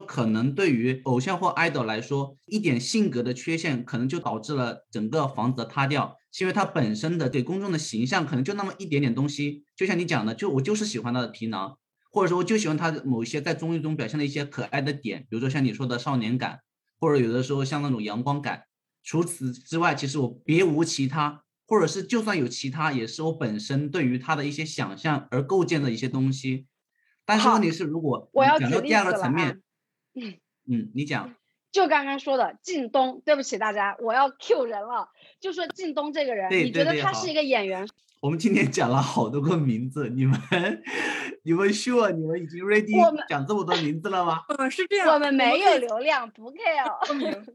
[0.05, 9.63] 可能对于偶像或 idol 来说，一点性格的缺陷可能就导致了整个房子的塌掉，是因为他本身的给公众的形象可能就那么一点点东西。
[9.73, 11.77] 就像你讲的，就我就是喜欢他的皮囊，
[12.11, 16.59] 或者说我就喜欢他的某一些在综艺中表现的一些可爱的点，比如说像你说的少年感，
[17.05, 18.63] 或者有的时候像那种阳光感。
[19.03, 26.65] 除此之外，其实我别无其他，或者是就算有其他，也是我本身对于他的一些想象而构建的一些东西。
[27.23, 29.61] 但是问题是，如果我要举你讲到第二个层面，
[30.67, 31.31] 嗯，你讲。
[31.71, 35.09] 就刚刚说的靳东，对不起大家，我要 Q 人了。
[35.39, 37.87] 就说靳东这个人，你觉得他是一个演员？
[38.21, 40.39] 我们今天讲了好多个名字，你们
[41.43, 44.41] 你们 sure 你们已经 ready 讲这么多名字了吗？
[44.47, 45.13] 嗯，是这样。
[45.13, 47.05] 我们没有流量，不 care。
[47.05, 47.45] 说明，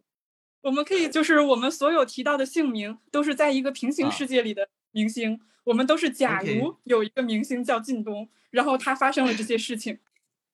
[0.62, 9.98] 我们可以就是我们所有提到的姓名都是在一个平行啊世界里的明星，我们都是假如有一个明星叫靳东，然后他发生了这些事情。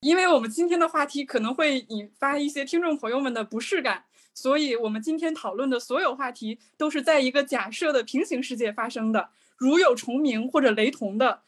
[0.00, 9.28] 因为我们今天的话题可能会引发一些听众朋友们的不适感，所以我们今天讨论的所有话题都是在一个假设的平行世界发生的。
[9.56, 11.42] 如有重名或者雷同的，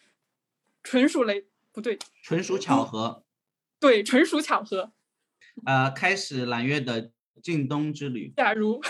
[0.83, 3.25] 纯属雷不对，纯属巧合。
[3.79, 4.93] 对，纯属巧合。
[5.65, 8.33] 呃，开始揽月的靳东之旅。
[8.37, 8.81] 假如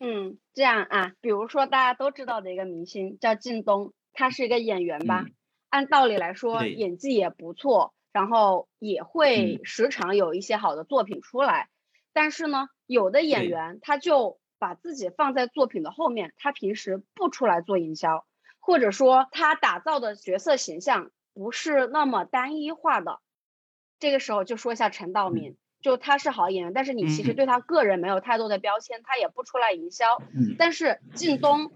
[0.00, 5.24] 嗯，这样啊，比如说大家都知道的一个明星叫靳东，他是一个演员吧？
[5.26, 5.34] 嗯
[5.70, 11.68] 按道理来说，演技也不错，然后也会嗯时常有一些好的作品出来。
[12.14, 18.26] 但是呢，有的演员他就把自己放在作品的后面，他平时不出来做营销，
[18.58, 23.20] 或者说他打造的角色形象不是那么单一化的。
[23.98, 30.22] 这个时候就说一下陈道嗯明，就他是好演员，但是你其实嗯对他个人没有太多的标签，他也不出来营销。
[30.34, 31.72] 嗯，但是靳东，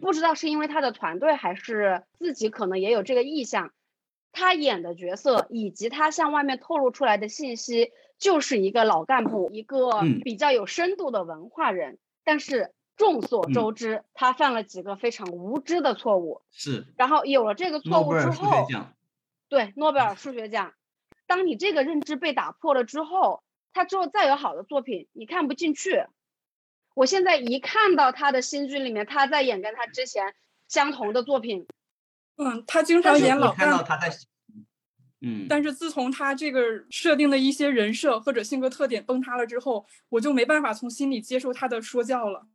[0.00, 3.72] 不知道是因为他的团队还是自己可能也有这个意向，
[4.30, 11.98] 他演的角色以及他向外面透露出来的信息，就是一个老干部，一个嗯比较有深度的文化人。
[12.24, 16.42] 但是众所周知，他犯了几个非常无知的错误。
[16.50, 18.66] 是然后有了这个错误之后，
[19.48, 20.74] 对诺贝尔数学奖，
[21.26, 26.06] 当你这个认知被打破了之后，他之后再有好的作品，你看不进去。
[26.94, 30.34] 我现在一看到他的新剧里面，他在演跟他之前
[30.68, 31.66] 相同的作品，
[32.36, 33.60] 嗯，他经常演老干部。
[33.62, 34.10] 看到他在，
[35.24, 42.46] 嗯，但是自从他这个设定的一些人设或者性格特点崩塌了之后，我就没办法从心里接受他的说教了。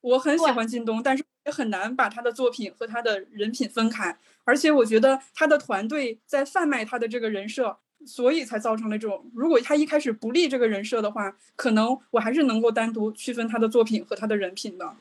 [0.00, 4.18] 我很喜欢靳东，但是也很难把他的作品和他的人品分开。
[4.44, 7.76] 而且我觉得他的团队在贩卖他的这个人设，
[8.06, 9.28] 所以才造成了这种。
[9.34, 14.94] 如果他一开始不立这个人设的话，可能我还是能够单独区分他的作品和他的人品的。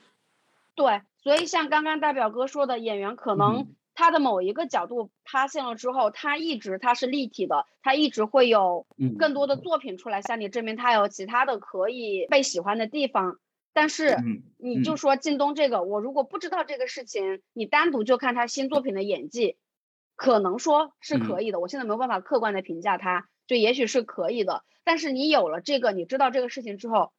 [0.73, 13.39] 对，所以像刚刚大表哥说的，演员可能嗯他的某一个角度塌陷了之后，他一直他是立体的，他一直会有嗯更多的作品出来向你证明他有其他的可以被喜欢的地方。
[13.73, 14.17] 但是
[14.57, 19.57] 你就说靳东这个，我如果不知道这个事情，你单独就看他新作品的演技，
[20.15, 21.59] 可能说是可嗯以的。
[21.59, 24.63] 我现在没有办法客观的评价他，就也许是可以的。
[24.83, 27.11] 但是你有了这个，你知道这个事情之后，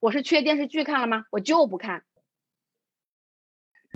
[0.00, 1.24] 我是缺电视剧看了吗？
[1.30, 2.04] 我就不看。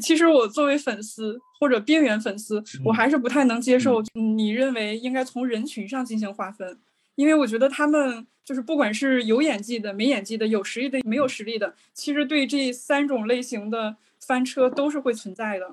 [0.01, 6.79] 其实我作为粉丝或者边缘粉丝，我嗯还是不太能接受你认为应该从人群上进行划分，
[7.17, 15.71] 因为我觉得他们就是不管是有演技的、没演技的、有实力的、没有实力的，其实对这三种类型的翻车都是会存在的。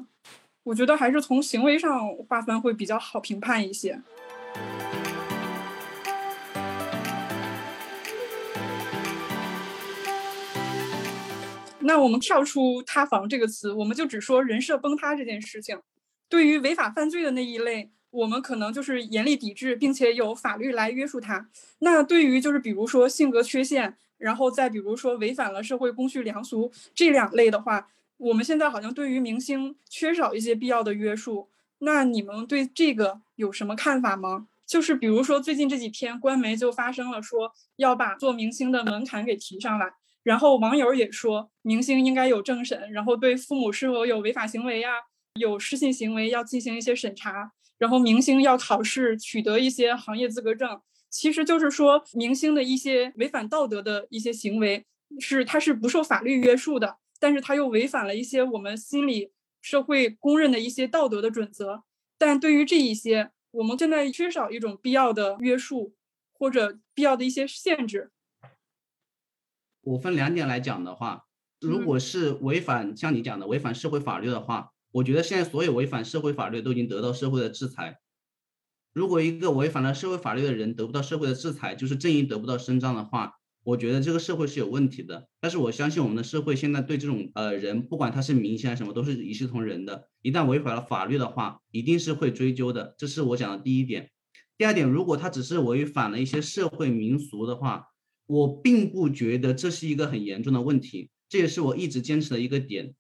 [0.64, 4.02] 我觉得还是从行为上划分会比较好评判一些。
[11.86, 15.80] 那我们跳出“塌房”这个词，我们就只说人设崩塌这件事情。
[16.28, 21.48] 对于违法犯罪的那一类，我们可能就是严厉抵制，并且有法律来约束他。
[21.80, 31.50] 那对于就是比如说性格缺陷，然后再比如说违反了社会公序良俗这两类的话，我们现在好像对于明星缺少一些必要的约束。
[31.80, 34.48] 那你们对这个有什么看法吗？
[34.65, 39.93] 就是比如说最近这几天，官媒就发生了说要把做明星的门槛给提上来。
[40.26, 44.90] 然后网友也说，明星应该有政审，然后对父母是否有违法行为呀、
[45.36, 50.82] 有失信行为要进行一些审查，然后明星要考试取得一些行业资格证。
[51.12, 54.84] 其实就是说，明星的一些违反道德的一些行为
[55.20, 56.98] 是他是不受法律约束的。
[57.20, 61.84] 但是他又违反了一些我们心理社会公认的一些道德的准则。
[62.18, 65.96] 但对于这一些，我们现在缺少一种必要的约束
[66.34, 68.12] 或者必要的一些限制。
[69.86, 71.26] 我分两点来讲的话，
[71.62, 78.00] 如果是违反像你讲的违反社会法律的话，我觉得现在所有违反社会法律都已经得到社会的制裁。
[78.93, 85.28] 如果一个违反了社会法律的人得不到社会的制裁，就是正义得不到伸张的话，我觉得这个社会是有问题的。
[85.39, 90.08] 但是我相信我们的社会现在对这种呃人，不管他是明星还是什么，都是一视同仁的。
[90.24, 92.95] 一旦违反了法律的话，一定是会追究的。
[92.98, 94.10] 这是我讲的第一点。
[94.58, 97.84] 第二点，如果他只是违反了一些社会民俗的话，
[98.28, 102.96] 我并不觉得这是一个很严重的问题，这也是我一直坚持的一个点。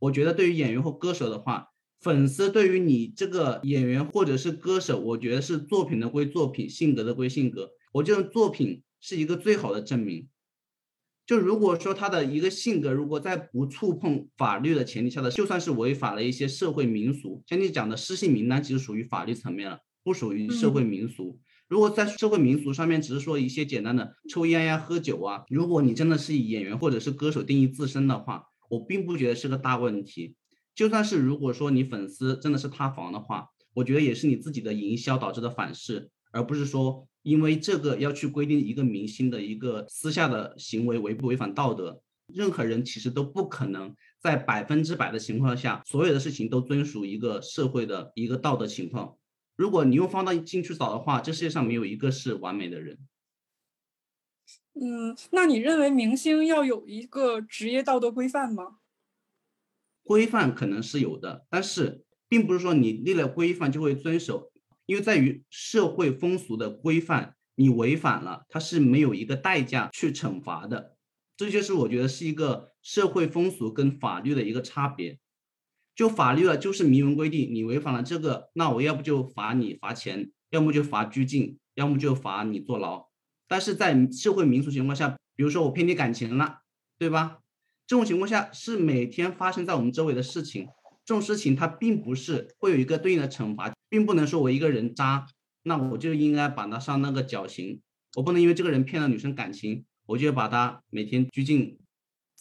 [0.00, 1.68] 我觉得对于演员或歌手的话，
[2.00, 7.70] 粉丝对于你这个演员或者是歌手，我觉得是作品的归作品，性格的归性格。
[7.92, 10.28] 我觉得作品是一个最好的证明。
[11.26, 21.38] 就如果说他的一个性格，如果在不触碰法律的前提下的，就算是违反了一些社会民俗，像你讲的失信名单，其实属于法律层面了，不属于社会民俗。
[21.66, 30.36] 如果在社会民俗上面只是说一些简单的抽烟呀、喝酒啊，如果你真的是以演员或者是歌手定义自身的话，我并不觉得是个大问题。
[30.74, 42.02] 就算是如果说你粉丝真的是塌房的话，我觉得也是你自己的营销导致的反噬，而不是说因为这个要去规定一个明星的一个私下的行为违不违反道德。
[42.32, 49.14] 任何人其实都不可能在百分之百的情况下，所有的事情都遵守一个社会的一个道德情况。
[49.56, 52.98] 如果你用放大镜去找的话，这世界上没有一个是完美的人。
[54.74, 58.78] 嗯，那你认为明星要有一个职业道德规范吗？
[60.02, 64.52] 规范可能是有的，但是并不是说你立了规范就会遵守，
[64.86, 70.96] 因为在于社会风俗的规范，你违反了，它是没有一个代价去惩罚的。
[71.36, 75.18] 这就是我觉得是一个社会风俗跟法律的一个差别。
[75.94, 83.06] 就法律了，就是明文规定，你违反了这个，那我要不就罚你罚钱，要么就罚拘禁，要么就罚你坐牢。
[83.46, 86.58] 但是在社会民俗情况下，比如说我骗你感情了，
[86.98, 87.38] 对吧？
[87.86, 90.66] 这种情况下是每天发生在我们周围的事情，
[91.04, 95.26] 这种事情它并不是会有一个对应的惩罚，并不能说我一个人渣，
[95.62, 97.80] 那我就应该把他上那个绞刑，
[98.16, 101.78] 我不能因为这个人骗了女生感情，我就要把他每天拘禁。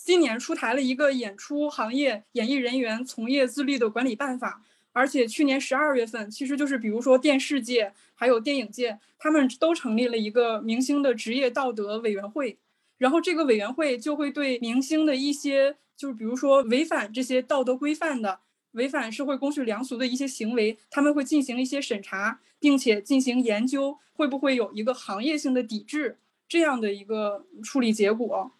[0.03, 4.61] 今年出台了一个演出行业演艺人员从业自律的管理办法，
[4.91, 12.57] 而且去年十二月份，其实就是比如说电视界还有电影界，他们都成立了一个明星的职业道德委员会，
[12.97, 18.41] 然后这个委员会就会对明星的一些，就是比如说违反这些道德规范的、
[18.73, 26.17] 违反社会公序良俗的一些行为，他们会进行一些审查，并且进行研究，会不会有一个行业性的抵制
[26.49, 28.51] 这样的一个处理结果。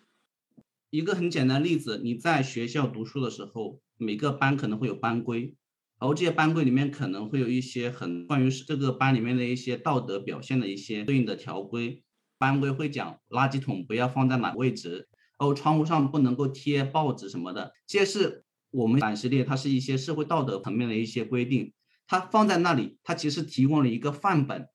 [0.93, 5.55] 一个很简单的例子，你在学校读书的时候，每个班可能会有班规，
[5.99, 12.03] 然后这些班规里面可能会有一些很关于这个班里面的一些道德表现的一些对应的条规。
[12.37, 15.07] 班规会讲垃圾桶不要放在哪个位置，
[15.39, 21.73] 然后窗户上不能够贴报纸什么的，这些是我们版系列，它是一些社会道德层面的一些规定，
[22.05, 24.67] 它放在那里，它其实提供了一个范本。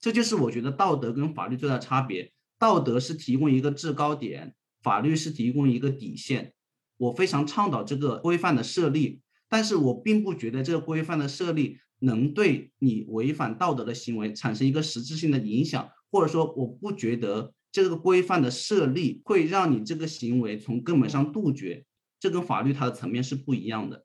[0.00, 4.56] 这就是我觉得道德跟法律最大的差别，道德是提供一个制高点。
[4.84, 6.52] 法律是提供一个底线，
[6.98, 21.84] 我非常倡导这个规范的设立，但是我并不觉得这个规范的设立能对你违反道德的行为产生一个实质性的影响，或者说我不觉得这个规范的设立会让你这个行为从根本上杜绝，
[22.20, 24.04] 这跟法律它的层面是不一样的。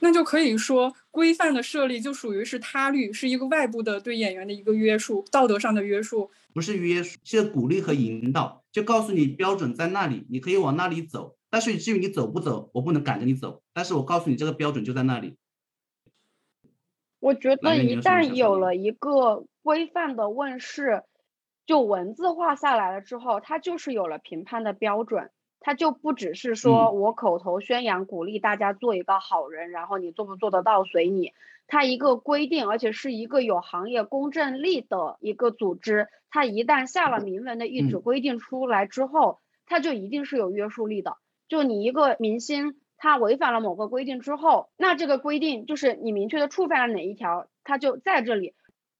[0.00, 11.38] 那就可以说，规范的设立就属于是他律，是一个外部的对演员的一个约束，道德上的约束，不是约束，是鼓励和引导，就告诉你标准在那里，你可以往那里走。
[11.48, 15.38] 但是至于你走不走，我不能赶着你走，但是我告诉你这个标准就在那里。
[17.18, 21.04] 我觉得一旦有了一个规范的问世，
[21.64, 25.30] 就文字化下来了之后，它就是有了评判的标准。
[25.60, 31.32] 他就不只是说我口头宣扬鼓励大家做一个好人，然后你做不做得到随你。
[31.68, 41.16] 他一个规定，而且是一个有行业公正力的一个组织，他一旦下了明文的一纸规定出来之后，他就一定是有约束力的。
[41.48, 48.54] 就你一个明星，他违反了某个规定之后，那这个规定就是你明确的触犯了哪一条，他就在这里。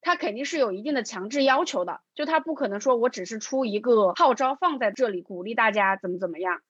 [0.06, 6.60] 他肯定是有一定的强制要求的，就他不可能说我只是出一个号召放在这里鼓励大家怎么怎么样，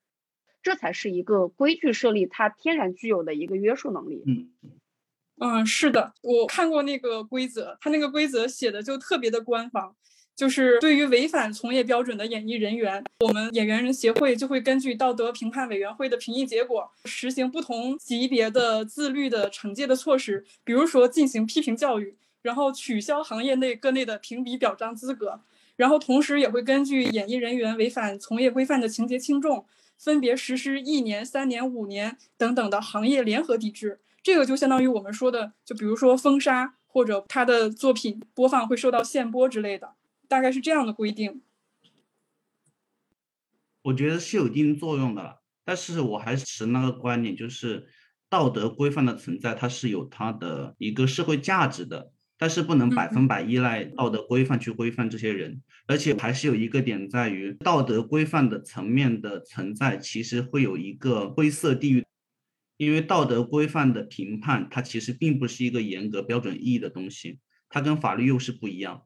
[0.63, 4.23] 这才是一个规矩设立它天然具有的一个约束能力。
[4.27, 4.49] 嗯
[5.39, 9.95] 嗯，是的，我看过那个规则，他那个规则写的就特别的官方，
[10.35, 22.17] 就是对于违反从业标准的演艺人员，我们演员人协会就会根据道德评判委员会的评议结果，实行不同级别的自律的惩戒的措施，比如说进行批评教育，
[22.47, 25.41] 然后取消行业内各类的评比表彰资格，
[25.75, 29.67] 然后同时也会根据演艺人员违反从业规范的情节轻重，
[29.99, 33.99] 分别实施一年、三年、五年等等的行业联合抵制。
[34.23, 39.95] 这个就相当于我们说的，就比如说封杀或者他的作品播放会受到限播之类的。
[40.29, 41.43] 大概是这样的规定，
[43.83, 47.89] 我觉得是有一定作用的，但是我还是持那个观点，就是
[48.29, 62.05] 道德规范的存在，它是有它的一个社会价值的，但是不能百分百依赖道德规范去规范这些人，而且还是有一个点在于，道德规范的层面的存在，其实会有一个灰色地域，
[62.77, 69.03] 因为道德规范的评判，它其实并不是一个严格标准意义的东西，它跟法律又是不一样。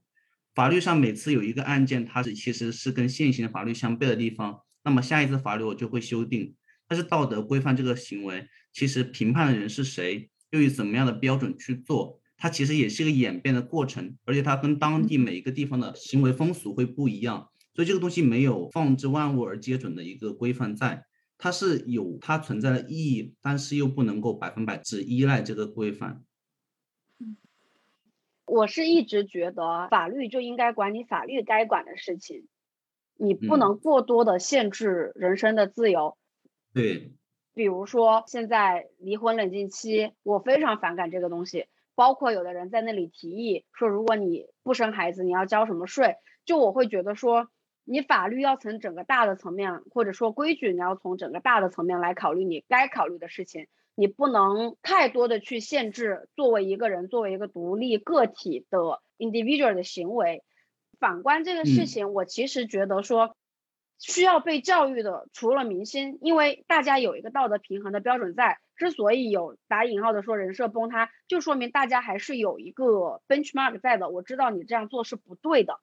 [0.55, 6.55] 法律上每次有一个案件，它是其实是跟现行的法律相悖的地方，那么下一次法律我就会修订。
[6.89, 21.05] 但是道德规范这个行为，其实评判的人是谁，又以怎么样的标准去做，它其实也是一个演变的过程，而且它跟当地每一个地方的行为风俗会不一样，所以这个东西没有放之万物而皆准的一个规范在，
[21.37, 26.25] 它是有它存在的意义，但是又不能够百分百只依赖这个规范。
[28.47, 32.49] 我是一直觉得法律就应该管你法律该管的事情，
[33.17, 36.17] 你不能过多的限制人身的自由。
[36.73, 37.13] 对，
[37.53, 41.67] 比如说现在离婚冷静期，我非常反感这个东西。
[42.01, 46.17] 包括有的人在那里提议说，如果你不生孩子，你要交什么税？
[46.47, 47.49] 就我会觉得说，
[47.85, 53.67] 你法律要从整个大的层面，或者说规矩，你要从整个大的层面来考虑你该考虑的事情。
[53.95, 60.43] 你不能太多的去限制作为一个人、作为一个独立个体的 individual 的行为。
[60.99, 63.37] 反观这个事情，我其实觉得说，
[63.99, 68.57] 需要被教育的除了明星，因为大家有一个道德平衡的标准在。
[68.81, 74.09] 之所以有打引号的说人设崩塌，就说明大家还是有一个 benchmark 在的。
[74.09, 75.81] 我知道你这样做是不对的。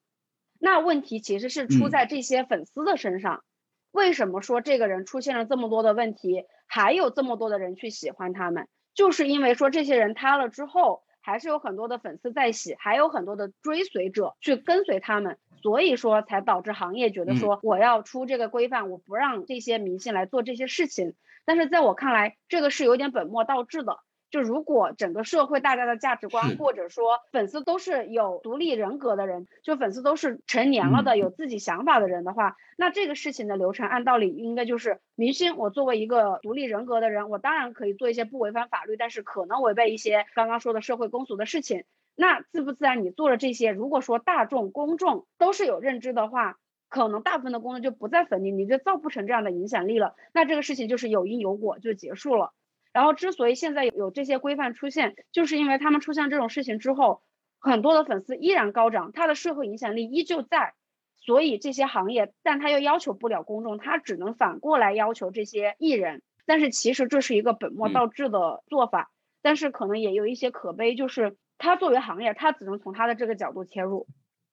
[0.58, 3.44] 那问题其实是出在这些粉丝的身上。
[3.92, 8.66] 为什么说这个人出现了这么多的问题，还有这么多的人去喜欢他们？
[8.94, 21.14] 就是因为说这些人塌了之后，还是有很多的粉丝在洗，还有很多的追随者去跟随他们，所以说才导致行业觉得说我要出这个规范，我不让这些明星来做这些事情。
[21.48, 24.00] 但是在我看来，这个是有点本末倒置的。
[24.30, 41.84] 就如果整个社会大家的价值观，或者说粉丝都是有独立人格的人，就粉丝都是成年了的有自己想法的人的话，那这个事情的流程按道理应该就是明星，我作为一个独立人格的人，我当然可以做一些不违反法律，但是可能违背一些刚刚说的社会公俗的事情。
[42.14, 50.14] 那自不自然你做了这些，如果说大众公众都是有认知的话，可能大部分的公众就不再粉你，你就造不成这样的影响力了。
[50.32, 52.52] 那这个事情就是有因有果就结束了。
[52.92, 57.22] 然后，之所以现在有这些规范出现，就是因为他们出现这种事情之后，
[57.60, 60.72] 很多的粉丝依然高涨，他的社会影响力依旧在，
[61.16, 66.22] 所以这些行业，但他又要求不了公众，他只能反过来要求这些艺人。
[66.46, 69.10] 但是其实这是一个本末倒置的做法，
[69.42, 74.06] 但是可能也有一些可悲，就是他作为行业，他只能从他的这个角度切入，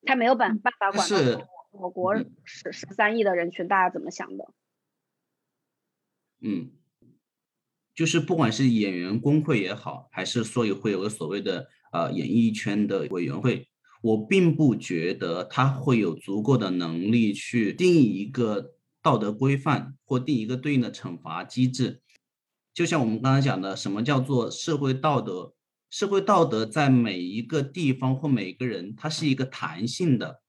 [0.05, 1.15] 他没有办办法管到
[1.80, 4.53] 我国十十三亿的人群大家怎么想的。
[6.41, 6.71] 嗯。
[7.93, 13.69] 就是不管是演员工会也好，还是说会有个所谓的呃演艺圈的委员会，
[14.01, 22.01] 我并不觉得他会有足够的能力去定义一个道德规范或定一个对应的惩罚机制。
[22.73, 25.53] 就像我们刚才讲的，什么叫做社会道德？
[25.89, 30.41] 社会道德在每一个地方或每个人，它是一个弹性的。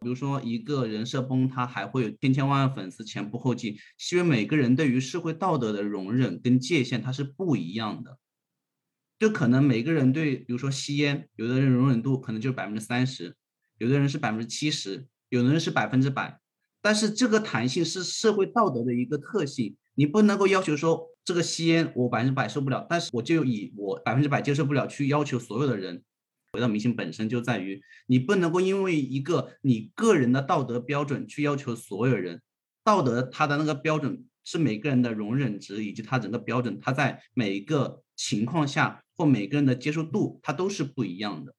[0.00, 3.78] 比如说，一个人设崩塌，还会有千千万万粉丝前仆后继。
[3.96, 8.18] 是因为每个人对于社会道德的容忍跟界限，它是不一样的。
[9.18, 13.34] 就可能每个人对，比如说吸烟，有的人容忍度可能就是百分之三十，
[13.78, 16.40] 有的人是百分之七十，有的人是百分之百。
[16.80, 26.04] 但是这个弹性是社会道德的一个特性，你不能够要求说这个吸烟我百分之百受不了，但是我就以我百分之百接受不了去要求所有的人。
[26.52, 32.40] 回到明星本身就在于，你不能够因为一个你个人的道德标准去要求所有人。
[32.84, 41.54] 道德它的那个标准是每个人的容忍值以及它整个标准，它在每一个情况下或每个人的接受度，它都是不一样的。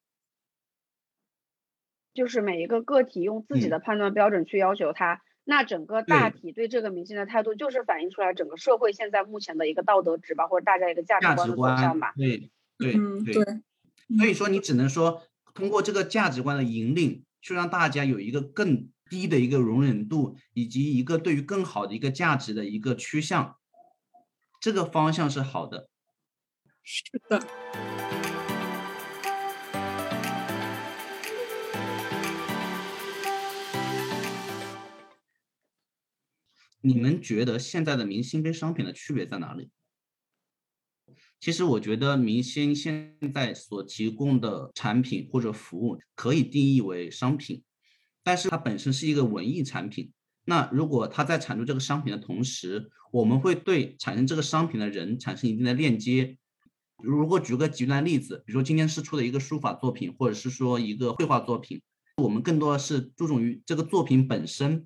[2.15, 12.13] 就是每一个个体用自己的判断标准去要求他，那整个大体对这个明星的态度，就是反映出来整个社会现在目前的一个道德值吧，或者大家一个价值观的走向吧。
[12.17, 13.61] 对对对。
[14.17, 15.21] 所以说，你只能说
[15.53, 23.57] 通过这个价值观的引领，去让大家有一个更低的一个容忍度，以及一个对于更好的一个价值的一个趋向，
[24.59, 25.89] 这个方向是好的。
[26.83, 27.47] 是的。
[36.81, 39.69] 你们觉得现在的明星跟商品的区别在哪里？
[41.39, 47.63] 其实我觉得明星现在所提供的产品或者服务可以定义为商品，
[48.23, 50.11] 但是它本身是一个文艺产品。
[50.45, 56.37] 那如果他在产出这个商品的同时，我们会对产生这个商品的人产生一定的链接。
[57.01, 61.81] 如果举个极端例子，比如说今天是出的一个书法作品，或者是说一个绘画作品，
[62.17, 64.85] 我们更多的是注重于这个作品本身。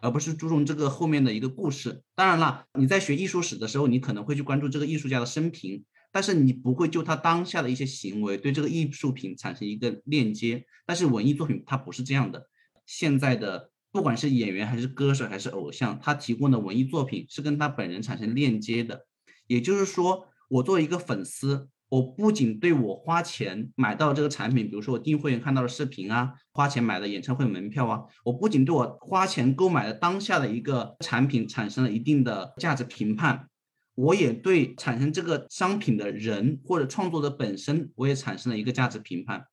[0.00, 2.02] 而不是注重这个后面的一个故事。
[2.14, 10.64] 当然了，你在学艺术史的时候，你可能会去关注这个艺术家的生平，但是你不会就他当下的一些行为对这个艺术品产生一个链接。
[10.86, 12.48] 但是文艺作品它不是这样的。
[12.86, 19.06] 现在的不管是演员还是歌手还是偶像，他提供的文艺作品是跟他本人产生链接的。
[19.46, 21.68] 也就是说，我作为一个粉丝。
[21.90, 33.48] 我不仅对我花钱买到这个产品，比如说我订会员看到的视频啊，花钱买的演唱会门票啊，我不仅对我花钱购买的当下的一个产品产生了一定的价值评判，
[33.96, 39.46] 我也对产生这个商品的人或者创作者本身，我也产生了一个价值评判。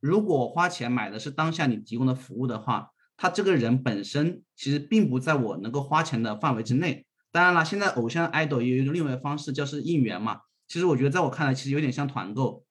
[0.00, 7.04] 如果花钱买的是当下你提供的服务的话，他这个人本身其实并不在我能够花钱的范围之内。
[7.30, 10.40] 当然了，现在偶像 idol 也有一种另外的方式，就是应援嘛。
[10.68, 12.64] 其实我觉得，在我看来，其实有点像团购。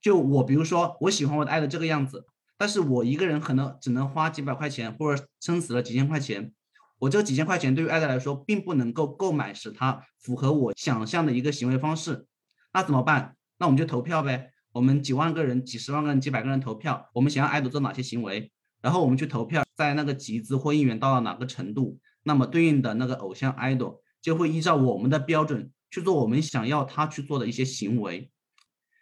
[0.00, 2.26] 就我，比如说，我喜欢我的爱的这个样子，
[2.56, 6.52] 但是我一个人可能只能花几百块钱，或者撑死了几千块钱。
[6.98, 12.26] 我这几千块钱对于爱的来说，并不能够购买使他符合我想象的一个行为方式。
[12.72, 13.36] 那怎么办？
[13.58, 14.50] 那我们就投票呗。
[14.72, 25.70] 我们几万个人、几十万个人、几百个人投票，我们想要爱豆做哪些行为，然后我们去投票，在那个集资或应援到了哪个程度，那么对应的那个偶像爱豆就会依照我们的标准。
[25.96, 28.30] 去做我们想要他去做的一些行为。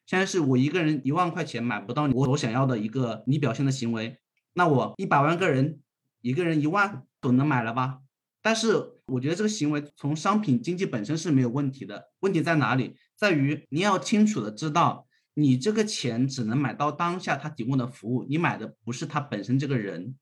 [0.07, 4.21] 现在是我一个人一万块钱买不到我所想要的一个你表现的行为，
[4.53, 5.81] 那我一百万个人，
[6.21, 7.99] 一个人一万总能买了吧？
[8.41, 12.13] 但是我觉得这个行为从商品经济本身是没有问题的。
[12.21, 12.95] 问题在哪里？
[13.17, 20.15] 在于你要清楚的知道，你这个钱只能买到当下他提供的服务，你买的不是他本身这个人。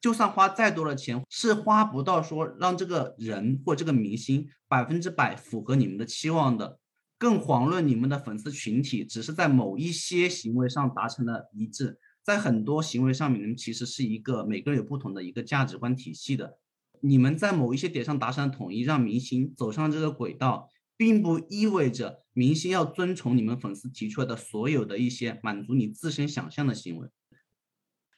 [0.00, 6.78] 就算花再多的钱，是花不到说让这个人或这个明星百分之百符合你们的期望的。
[7.18, 16.56] 更遑论你们的粉丝群体只是在某一些行为上达成了一致，在很多行为上面，你们其实是一个每个人有不同的一个价值观体系的。
[17.02, 27.08] 你们在某一些点上达成统一，让明星走上这个轨道，并不意味着明星要遵从你们粉丝提出来的所有的一些满足你自身想象的行为。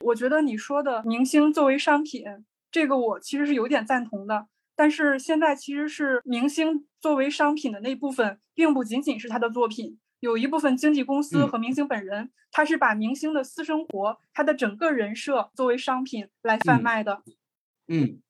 [0.05, 2.25] 我觉得你说的明星作为商品，
[2.71, 4.47] 这个我其实是有点赞同的。
[4.75, 17.23] 但是现在其实是明星作为商品的那部分，并不仅仅是他的作品，有一部分经纪公司和明星本人，他是把明星的私生活、他的整个人设作为商品来贩卖的。
[17.87, 18.21] 嗯，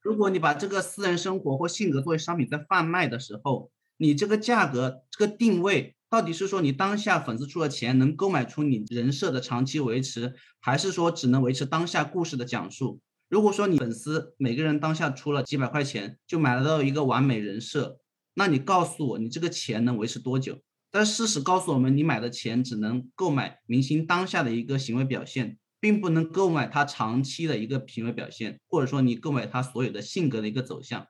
[0.00, 5.96] 如果你把这个私人生活或性格作为商品在贩卖的时候，你这个价格、这个定位。
[6.10, 13.00] 到底是说你当下粉丝出了钱能购买出你人设的长期维持，还是说只能维持当下故事的讲述？
[13.28, 17.98] 如果说你粉丝每个人当下出了几百块钱就买得到一个完美人设，
[18.32, 20.58] 那你告诉我你这个钱能维持多久？
[20.90, 31.06] 但事实告诉我们，你买的钱只能购买明星当下的一个行为表现，并不能购买他长期的一个行为表现，或者说你购买他所有的性格的一个走向。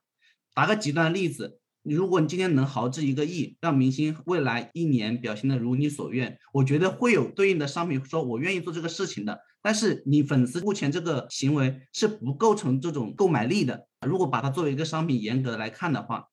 [0.53, 1.61] 打个极端例子。
[1.95, 9.41] 如果你今天能豪掷一个亿，让明星未来一年表现的如你所愿，我觉得会有对应的商品说我愿意做这个事情的。
[9.61, 13.87] 但是你粉丝目前这个行为是不构成这种购买力的。
[14.07, 16.29] 如果把它作为一个商品严格的来看的话，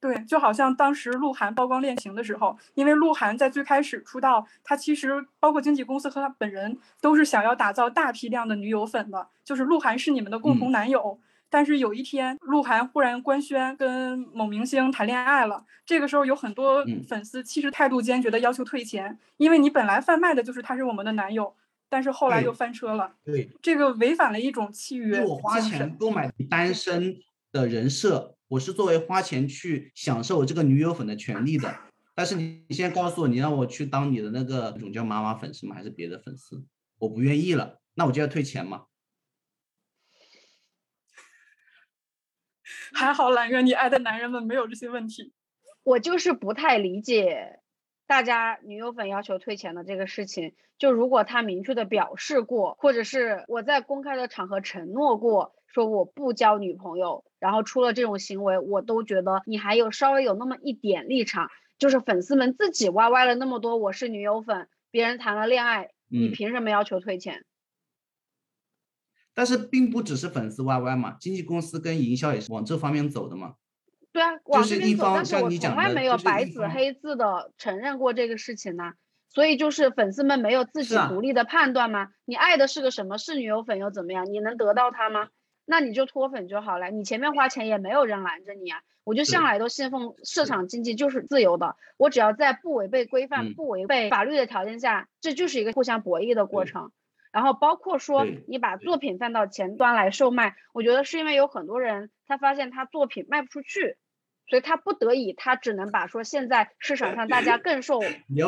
[0.00, 11.18] 对，就好像当时鹿晗曝光恋情的时候，因为鹿晗在最开始出道，他其实包括经纪公司和他本人都是想要打造大批量的女友粉的，就是鹿晗是你们的共同男友。
[11.48, 15.64] 但是有一天，鹿晗忽然官宣跟某明星谈恋爱了。
[15.84, 21.54] 这个时候，有很多粉丝其实态度坚决的要求退钱，因为你本来贩卖的就是他是我们的男友，
[21.88, 23.14] 但是后来又翻车了。
[23.24, 25.24] 对，这个违反了一种契约。
[25.24, 27.16] 我花钱购买单身
[27.52, 31.72] 的人设，我是作为花钱去享受这个女友粉的权利的。
[32.16, 35.76] 但是你现在告诉我，你让我去当你的那个种叫妈妈粉丝吗？
[35.76, 36.64] 还是别的粉丝？
[36.98, 38.85] 我不愿意了，那我就要退钱吗？
[42.96, 45.34] 还好，揽月，你爱的男人们没有这些问题。
[45.84, 47.60] 我就是不太理解
[48.06, 67.44] 大家女友粉要求退钱的这个事情，就如果他明确的表示过，或者是我在公开的场合承诺过，说我不交女朋友，然后出了这种行为，我都觉得你还有稍微有那么一点立场，就是粉丝们自己歪歪了那么多，我是女友粉，别人谈了恋爱，你凭什么要求退钱？
[69.36, 73.52] 但是并不只是粉丝 YY 嘛，经纪公司跟营销也是往这方面走的嘛。
[74.10, 78.94] 对啊，往这边走，但是我从来没有白纸黑字的承认过这个事情呢。
[79.28, 82.08] 所以就是粉丝们没有自己独立的判断吗？
[82.24, 83.18] 你爱的是个什么？
[83.18, 84.24] 是女友粉又怎么样？
[84.32, 85.28] 你能得到他吗？
[85.66, 86.88] 那你就脱粉就好了。
[86.88, 88.80] 你前面花钱也没有人拦着你啊。
[89.04, 96.90] 我就向来都信奉市场经济就是自由的，我只要在不违背规范、不违背法律的条件下，这就是一个互相博弈的过程。
[97.36, 103.98] 然后包括说你把作品放到前端来售卖，我觉得是因为有很多人他发现他作品卖不出去。
[104.48, 107.98] 所以他不得已，他只能把说现在市场上大家更受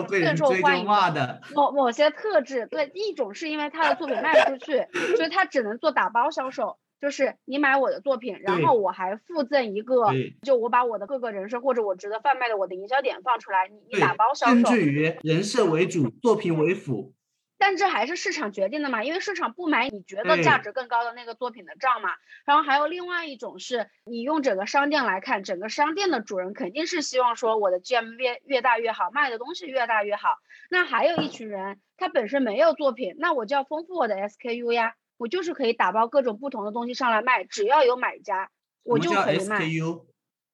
[0.09, 2.69] 更受欢迎的某某些特质。
[2.71, 4.87] 对，一种是因为他的作品卖不出去，
[5.17, 10.13] 所以他只能做打包销售，就是你买我的作品，然后我还附赠一个，
[10.43, 14.55] 就我把我的各个人设或者我值得贩卖的我的营销点放出来，你你打包销售。
[14.55, 17.13] 甚至于人设为主，作品为辅。
[17.59, 19.03] 但这还是市场决定的嘛？
[19.03, 22.11] 因为市场不买你觉得价值更高的那个作品的账嘛。
[22.45, 30.37] 然后还有另外一种是，你用整个商店来看，整个商店的主人肯定是希望说我的 GMV 越大越好，卖的东西越大越好。
[30.71, 38.51] 那还有一群人，他本身没有作品，那我就要丰富我的 SKU 呀，我就是可以打包各种不同的东西上来卖，只要有买家，
[38.85, 39.61] 我就可以卖。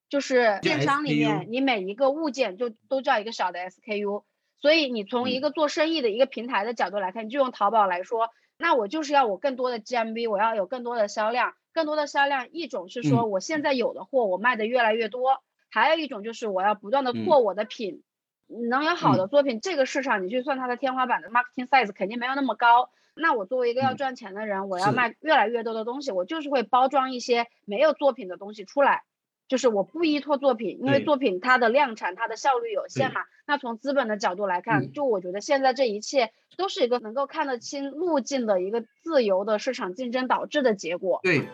[0.09, 4.25] 就是电商里面，你每一个物件就都叫一个小的 SKU。
[4.61, 12.49] 所以你从一个做生意的一个平台的角度来看，就用淘宝来说，那我就是要我更多的 GMV，我要有更多的销量，更多的销量。
[12.51, 18.03] 一种是说我现在有的货我卖的越来越多，还有一种就是我要不断的扩我的品，
[18.47, 22.91] 能有好的作品，这个市场你去算它的天花板的 marketing size 肯定没有那么高。
[23.17, 29.05] 那我作为一个要赚钱的人，我要卖越来越多的东西，我就是会包装一些没有作品的东西出来。
[29.47, 33.21] 就是我不依托作品，因为作品它的量产、它的效率有限嘛。
[33.47, 41.21] 那从资本的角度来看，就我觉得现在这一切都是一个能够看得清路径的一个自由的市场竞争导致的结果。
[41.23, 41.47] 对。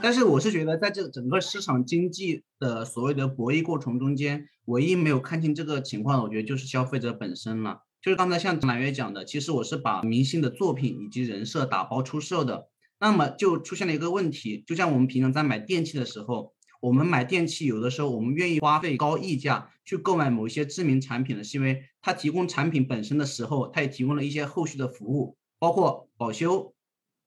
[0.00, 7.80] 但是我是觉得，在这整个市场经济的所谓的博弈过程中间，唯一没有看清这个情况的，我觉得就是消费者本身了。
[8.04, 12.68] 就是刚才像蓝月讲的，其实我是把明星的作品以及人设打包出售的，
[13.00, 16.52] 那么就出现了一个问题，就像我们平常在买电器的时候，
[16.82, 26.74] 我们买电器有的时候我们愿意花费高溢价去购买某一些知名产品的，是因为它提供产品本身的时候，它也提供了一些后续的服务，包括保修、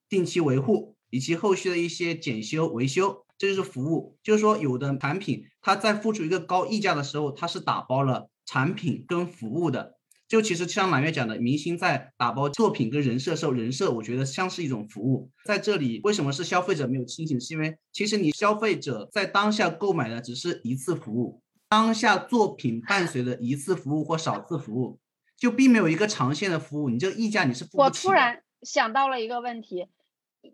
[0.07, 4.15] 定期维护以及后续的一些检修维修，这就是服务。
[4.21, 9.96] 就是说，有的产品它在付出一个高溢价的时候，它是打包了产品跟服务的。
[10.27, 15.31] 就其实像满月讲的，明星在打包作品跟人设时候，人设我觉得像是一种服务。
[15.45, 17.39] 在这里，为什么是消费者没有清醒？
[17.39, 24.99] 是因为其实你消费者在当下购买的只是一次服务，当下作品伴随着一次服务或少次服务，
[25.37, 26.89] 就并没有一个长线的服务。
[26.89, 28.07] 你这个溢价你是付不起。
[28.07, 29.87] 我突然想到了一个问题，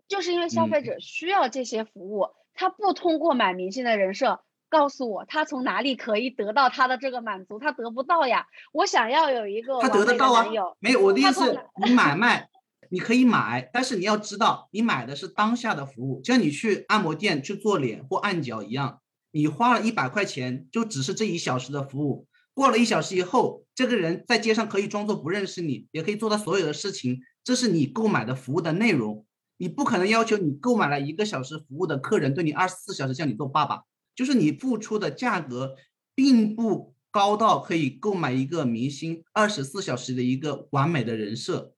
[0.06, 4.44] 就是因为消费者需要这些服务，他不通过买明星的人设。
[4.74, 7.60] 告诉我他从哪里可以得到他的这个满足？
[7.60, 8.44] 他得不到呀！
[8.72, 10.44] 我想要有一个他得得到啊，
[10.80, 11.56] 没有我的意思，
[11.86, 12.48] 你买卖
[12.90, 19.00] 你可以买，但是你要知道，你买的是当下的服务，就像你去按摩店去做脸或按脚一样，
[19.30, 22.26] 你花了一百块钱，就只是这一小时的服务。
[22.52, 29.24] 过了一小时以后，这个人在街上可以装作不认识你，也可以做他所有的事情，这是你购买的服务的内容。
[29.56, 33.82] 你不可能要求你购买了一个小时服务的客人对你二十四小时叫你做爸爸。
[34.14, 35.76] 就是你付出的价格
[36.14, 41.74] 并不高到可以购买一个明星二十四小时的一个完美的人设。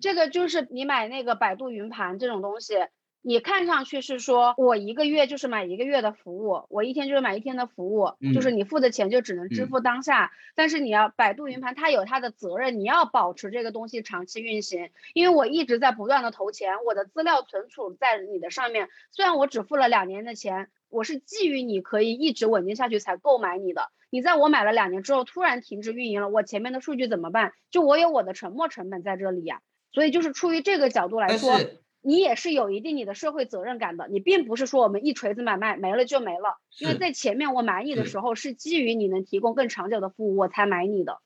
[0.00, 2.74] 这个就是你买那个百度云盘这种东西，
[3.22, 10.32] 你看上去是说我一个月就是买一个月的服务，我一天就是买一天的服务，就是你付的钱就只能支付当下。
[10.54, 14.90] 但是你要百度云盘，它有它的责任，你要保持这个东西长期运行。
[15.14, 20.68] 因为我一直在不断的投钱，我的资料存储在你的上面，虽然我只付了两年的钱。
[20.88, 27.54] 我是基于你可以一直稳定下去才购买你的，你在我买了两年之后突然停止运营了，我前面的数据怎么办？
[27.70, 31.58] 就我有我的沉没成本在这里呀，所以就是出于这个角度来说，
[32.02, 41.20] 你也是有一定你的社会责任感的，你并不是说我们一锤子买卖没了就没了，因为在前面我买你的时候是基于你能提供更长久的服务我才买你的。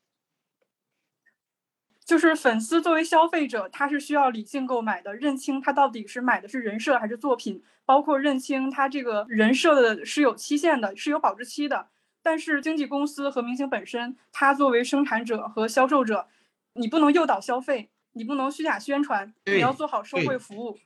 [2.05, 11.89] 就是粉丝作为消费者，他是需要理性购买的，认清他到底是买的是人设还是作品，包括认清他这个人设的是有期限的，是有保质期的。
[12.23, 16.29] 但是经纪公司和明星本身，他作为生产者和销售者，
[16.75, 20.79] 你不能诱导消费，你不能虚假宣传，你要做好社会服务。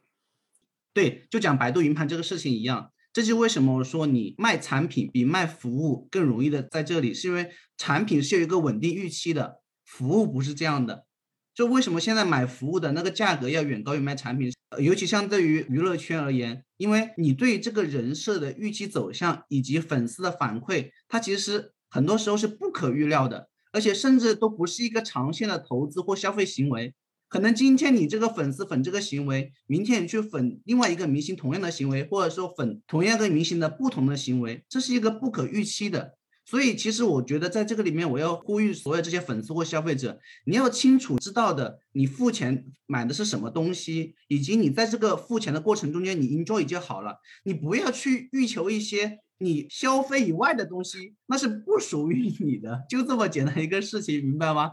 [0.93, 11.07] 对，就讲百度云盘这个事情一样，这就为什么我说你卖产品比卖服务更容易的在这里，是因为产品是有一个稳定预期的，服务不是这样的。
[11.55, 14.53] 就为什么现在买服务的那个价格要远高于卖产品？
[14.81, 26.93] 尤其相对于娱乐圈而言，因为你对这个人设的预期走向以及粉丝的反馈，它其实很多时候是不可预料的，而且甚至都不是一个长线的投资或消费行为。
[27.31, 36.17] 可能今天你这个粉丝粉这个行为，明天你去粉另外一个明星同样的行为，或者说粉同样一个明星的不同的行为，这是一个不可预期的。
[36.45, 47.19] 所以，其实我觉得在这个里面，我要呼吁所有这些粉丝或消费者，你要清楚知道的，你付钱买的是什么东西，以及你在这个付钱的过程中间，你 enjoy 就好了。
[47.45, 54.73] 你不要去欲求一些你消费以外的东西，那是不属于你的，就这么简单一个事情，明白吗？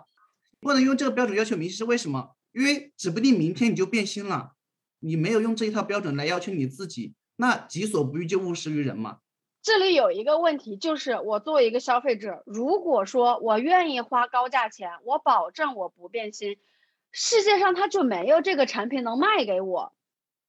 [0.59, 2.31] 不能用这个标准要求明星，是为什么？
[2.57, 4.53] 因为指不定明天你就变心了，
[4.99, 9.19] 你没有用这一套标准来要求你自己，那己所不欲就勿施于人嘛。
[9.61, 16.57] 这里有一个问题，就是我作为一个消费者，如果说我愿意花高价钱，我保证我不变心，
[17.11, 19.93] 世界上它就没有这个产品能卖给我。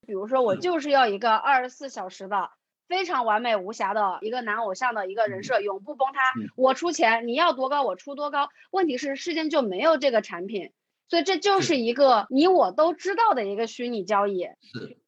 [0.06, 2.52] 比如说，我就是要一个二十四小时的
[2.88, 6.20] 非常完美无瑕的一个男偶像的一个人设，永不崩塌。
[6.56, 8.48] 我出钱，你要多高我出多高。
[8.70, 10.70] 问题是世间就没有这个产品，
[11.08, 14.42] 所以这就是一个你我都知道的一个虚拟交易。
[14.42, 14.98] 是，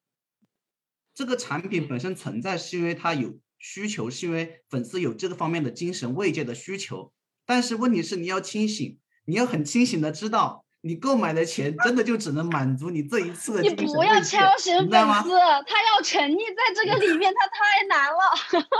[1.13, 3.39] 这个产品本身存在是因为它有。
[3.63, 7.13] 需求是因为粉丝有这个方面的精神慰藉的需求，
[7.45, 14.89] 但是问题是你要清醒，你要很清醒的知道，你购买的钱真的就只能满足你这一次的你不要敲醒粉
[15.21, 15.29] 丝，
[15.67, 18.19] 他要沉溺在这个里面，他太难了。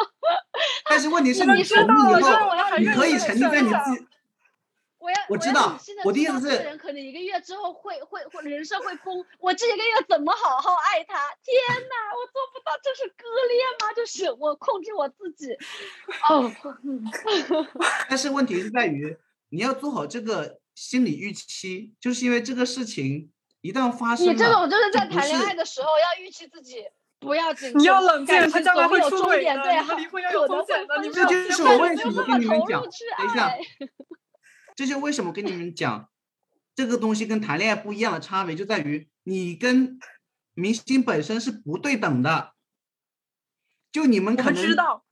[0.89, 4.07] 但是问题是你沉溺以后，你可以沉溺在你自己。
[5.32, 11.13] 我知道，我的意思是，人可能一个月之后会会会人设会崩，我这一个月怎么好好爱他？
[11.41, 11.55] 天
[11.88, 13.93] 哪，我做不到，这是割裂吗？
[13.95, 15.53] 就是我控制我自己。
[16.29, 16.51] 哦，
[18.09, 19.15] 但是问题是在于，
[19.49, 26.84] 你要做好这个心理预期，就是因为这个事情一旦发生，你这种就是在谈恋爱的时候要预期自己
[27.19, 33.49] 不要紧，你要冷静，他将来会出轨的，对，离婚要有风险的，你这就是我为什么跟你们讲，等一下。
[34.82, 36.09] 这就为什么跟你们讲，
[36.73, 39.99] 这个东西跟谈恋爱不一样的差别就在于，你跟
[40.55, 42.53] 明星本身是不对等的。
[43.91, 44.65] 就你们可能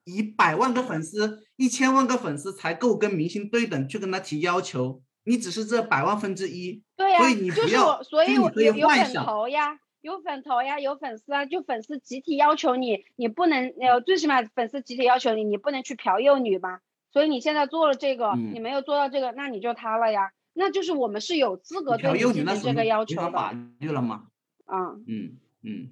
[0.06, 5.04] 以百万个粉丝、一千万个粉丝才够跟明星对等，去跟他提要求。
[5.26, 16.82] 你只是这百万分之一，对呀，所以你不要，所以你可以有粉头呀，有粉头呀，有粉丝啊，就粉丝集体要求你，你不能呃，最起码粉丝集体要求你，你不能去嫖幼女吧。
[17.12, 20.32] 所以你现在做了这个，你没有做到这个，那你就塌了呀。
[20.54, 23.32] 那就是我们是有资格对你进行这个要求的。
[23.32, 24.28] 法律了吗？
[24.66, 25.90] 啊，嗯嗯，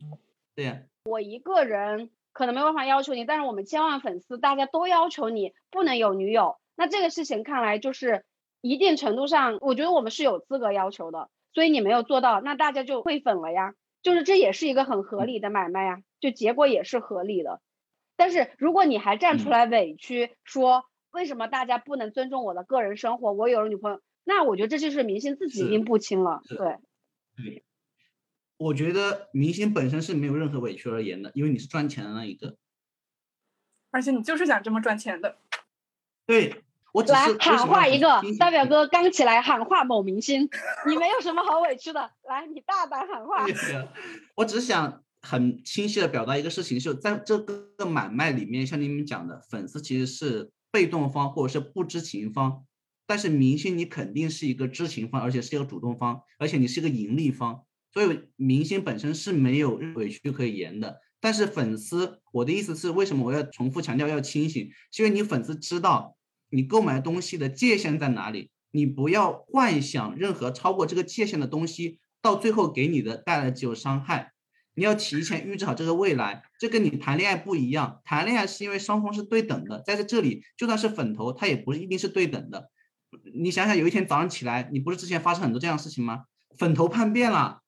[0.56, 0.80] 对呀。
[1.06, 6.58] 我一个人可能没办法要求你，但是我们千万粉丝大家都要求你不能有女友。
[6.76, 8.26] 那这个事情看来就是
[8.62, 11.30] 一定程度上，我觉得我们是有资格要求的。
[11.54, 13.74] 所以你没有做到，那大家就会粉了呀。
[14.02, 17.62] 就是这也是一个很合理的买卖呀，就结果也是合理的。
[18.18, 20.84] 但是如果你还站出来委屈说。
[21.18, 23.34] 为什么大家不能尊重我的个人生活？
[23.34, 26.44] 我有了女朋友，那我觉得这就是明星自己拎不清了。
[26.48, 26.58] 对，
[27.36, 27.64] 对，
[28.58, 32.56] 我觉得明星本身是没有任何委屈而言的，因为你是赚钱的那一个，
[33.90, 35.40] 而且你就是想这么赚钱的。
[36.28, 36.64] 对，
[36.94, 40.48] 我只来喊话一个大表哥刚起来喊话某明星，
[40.88, 43.44] 你没有什么好委屈的，来，你大胆喊话。
[44.36, 50.52] 我只想很清晰的表达一个事情，就在这个买卖里面，像你们讲的，粉丝其实是。
[50.72, 52.66] 被动方或者是不知情方，
[53.06, 57.64] 但是明星你肯定是一个知情方，而且是一个主动方，而且你是一个盈利方，
[57.94, 61.02] 所以明星本身是没有委屈可以言的。
[61.20, 64.70] 但是粉丝，我的意思是，为什么我要重复强调要清醒？
[64.92, 66.16] 是因为你粉丝知道
[66.50, 74.34] 你购买东西的界限在哪里，你不要幻想任何超过这个界限的东西，到最后给你的带来只有伤害。
[74.78, 78.00] 你要提前预知好这个未来，这跟你谈恋爱不一样。
[78.06, 82.70] 谈恋爱是因为双方是对等的，在这里就算是粉头，他也不是一定是对等的。
[83.34, 86.26] 你想想，有一天早上起来，你不是之前发生很多这样的事情吗？
[86.60, 87.62] 粉头叛变了，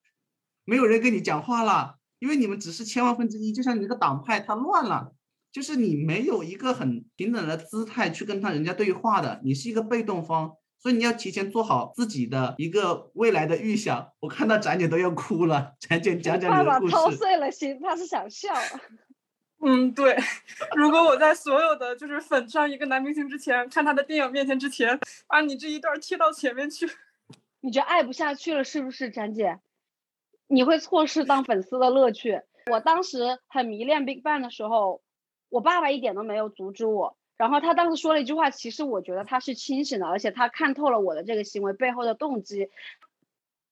[0.65, 3.51] 没有人跟你讲话了，因为你们只是千万分之一。
[3.51, 5.11] 就像你这个党派，它乱了，
[5.51, 10.51] 就是你没有一个很平等的姿态去跟他人家对话的，你是一个被动方，
[10.81, 14.13] 所以你要提前做好自己的一个未来的预想。
[14.21, 16.91] 我看到展姐都要哭了，展姐讲讲爸爸你的故事。
[16.93, 18.53] 操碎了心，他是想笑。
[19.61, 20.17] 嗯，对。
[20.77, 26.89] 如果我在所有的就是粉上一个男明星之前，看他的电影面前之前，把你这一段贴到前面去，
[27.59, 29.59] 你就爱不下去了，是不是，展姐？
[30.47, 32.41] 你会错失当粉丝的乐趣。
[32.71, 35.01] 我当时很迷恋 BigBang 的时候，
[35.49, 37.17] 我爸爸一点都没有阻止我。
[37.39, 42.67] 然后他当时说了一句话，其实我觉得他是清醒的，而且他看透了我的这个行为背后的动机。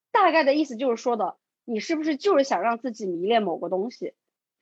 [0.09, 4.13] 大概的意思就是说的，你是不是就是想让自己迷恋某个东西？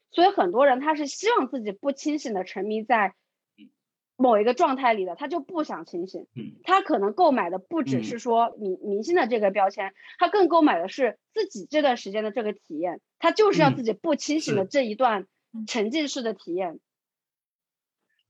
[0.10, 3.14] 所以很多人他是希望自己不清醒的沉迷在
[4.18, 6.26] 某一个状态里的，他就不想清醒。
[6.36, 15.28] 嗯他可能购买的不只是说明明星的这个标签，他更购买的是自己这段时间的这个体验，他就是要嗯自己不清醒的这一段
[15.68, 16.80] 沉浸式的体验。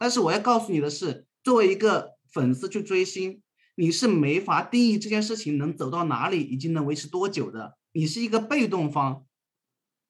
[0.05, 3.41] 但是我要告诉你的是，作为一个粉丝去追星，
[3.73, 7.75] 你是没法定义这件事情能走到哪里，以及能维持多久的。
[7.91, 9.25] 你是一个被动方，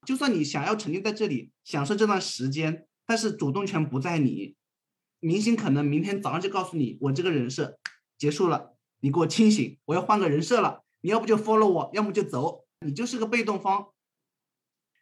[0.05, 4.57] 就算你想要沉浸在这里，享受这段时间，但是主动权不在你。
[5.21, 7.79] 明星可能明天早上就告诉你，我这个人设
[8.17, 10.81] 结束了，你给我清醒，我要换个人设了。
[10.99, 13.87] 你要不就 follow 我，要么就走，你就是个被动方。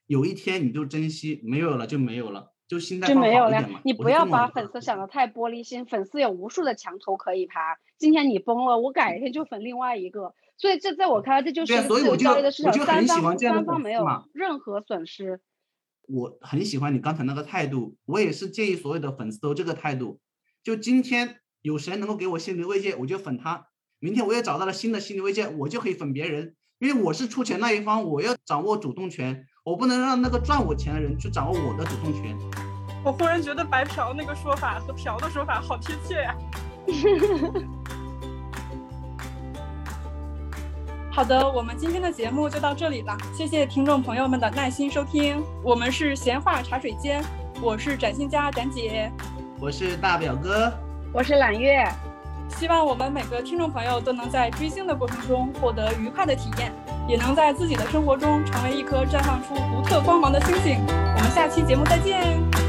[0.05, 3.69] 有一天你就珍惜，没有了就没有了，就心态就没有了。
[3.83, 7.77] 你不要把粉丝想的太玻璃心，粉丝有无数的墙头可以爬。
[7.99, 10.33] 今天你崩了，我改天就粉另外一个。
[10.57, 15.39] 所以这在我看来，这就是所以我就交易的市场，三方喜欢这样的三方没有任何损失。
[16.07, 20.19] 我很喜欢你刚才那个态度，我也是建议所有的粉丝都这个态度。
[20.63, 23.67] 就今天有谁能够给我心理慰藉，我就粉他；
[23.99, 26.55] 明天我也找到了新的心理慰藉，我就可以粉别人。
[26.79, 32.37] 因为我是出钱那一方，我要掌握主动权，我不能让那个赚我钱的人去掌握我的主动权。
[33.03, 36.33] 我忽然觉得白嫖那个说法和嫖的说法好贴切呀。
[41.11, 45.43] 好的，我们今天的节目就到这里了，谢谢听众朋友们的耐心收听。
[45.61, 47.23] 我们是闲话茶水间，
[47.61, 49.11] 我是展新家展姐，
[49.59, 50.73] 我是大表哥，
[51.11, 51.85] 我是揽月，
[52.57, 56.73] 希望我们每个听众朋友都能在追星的过程中获得愉快的体验，
[57.07, 60.79] 也能在自己的生活中成为一颗绽放出独特光芒的星星。
[60.87, 62.62] 我们下期节目再见。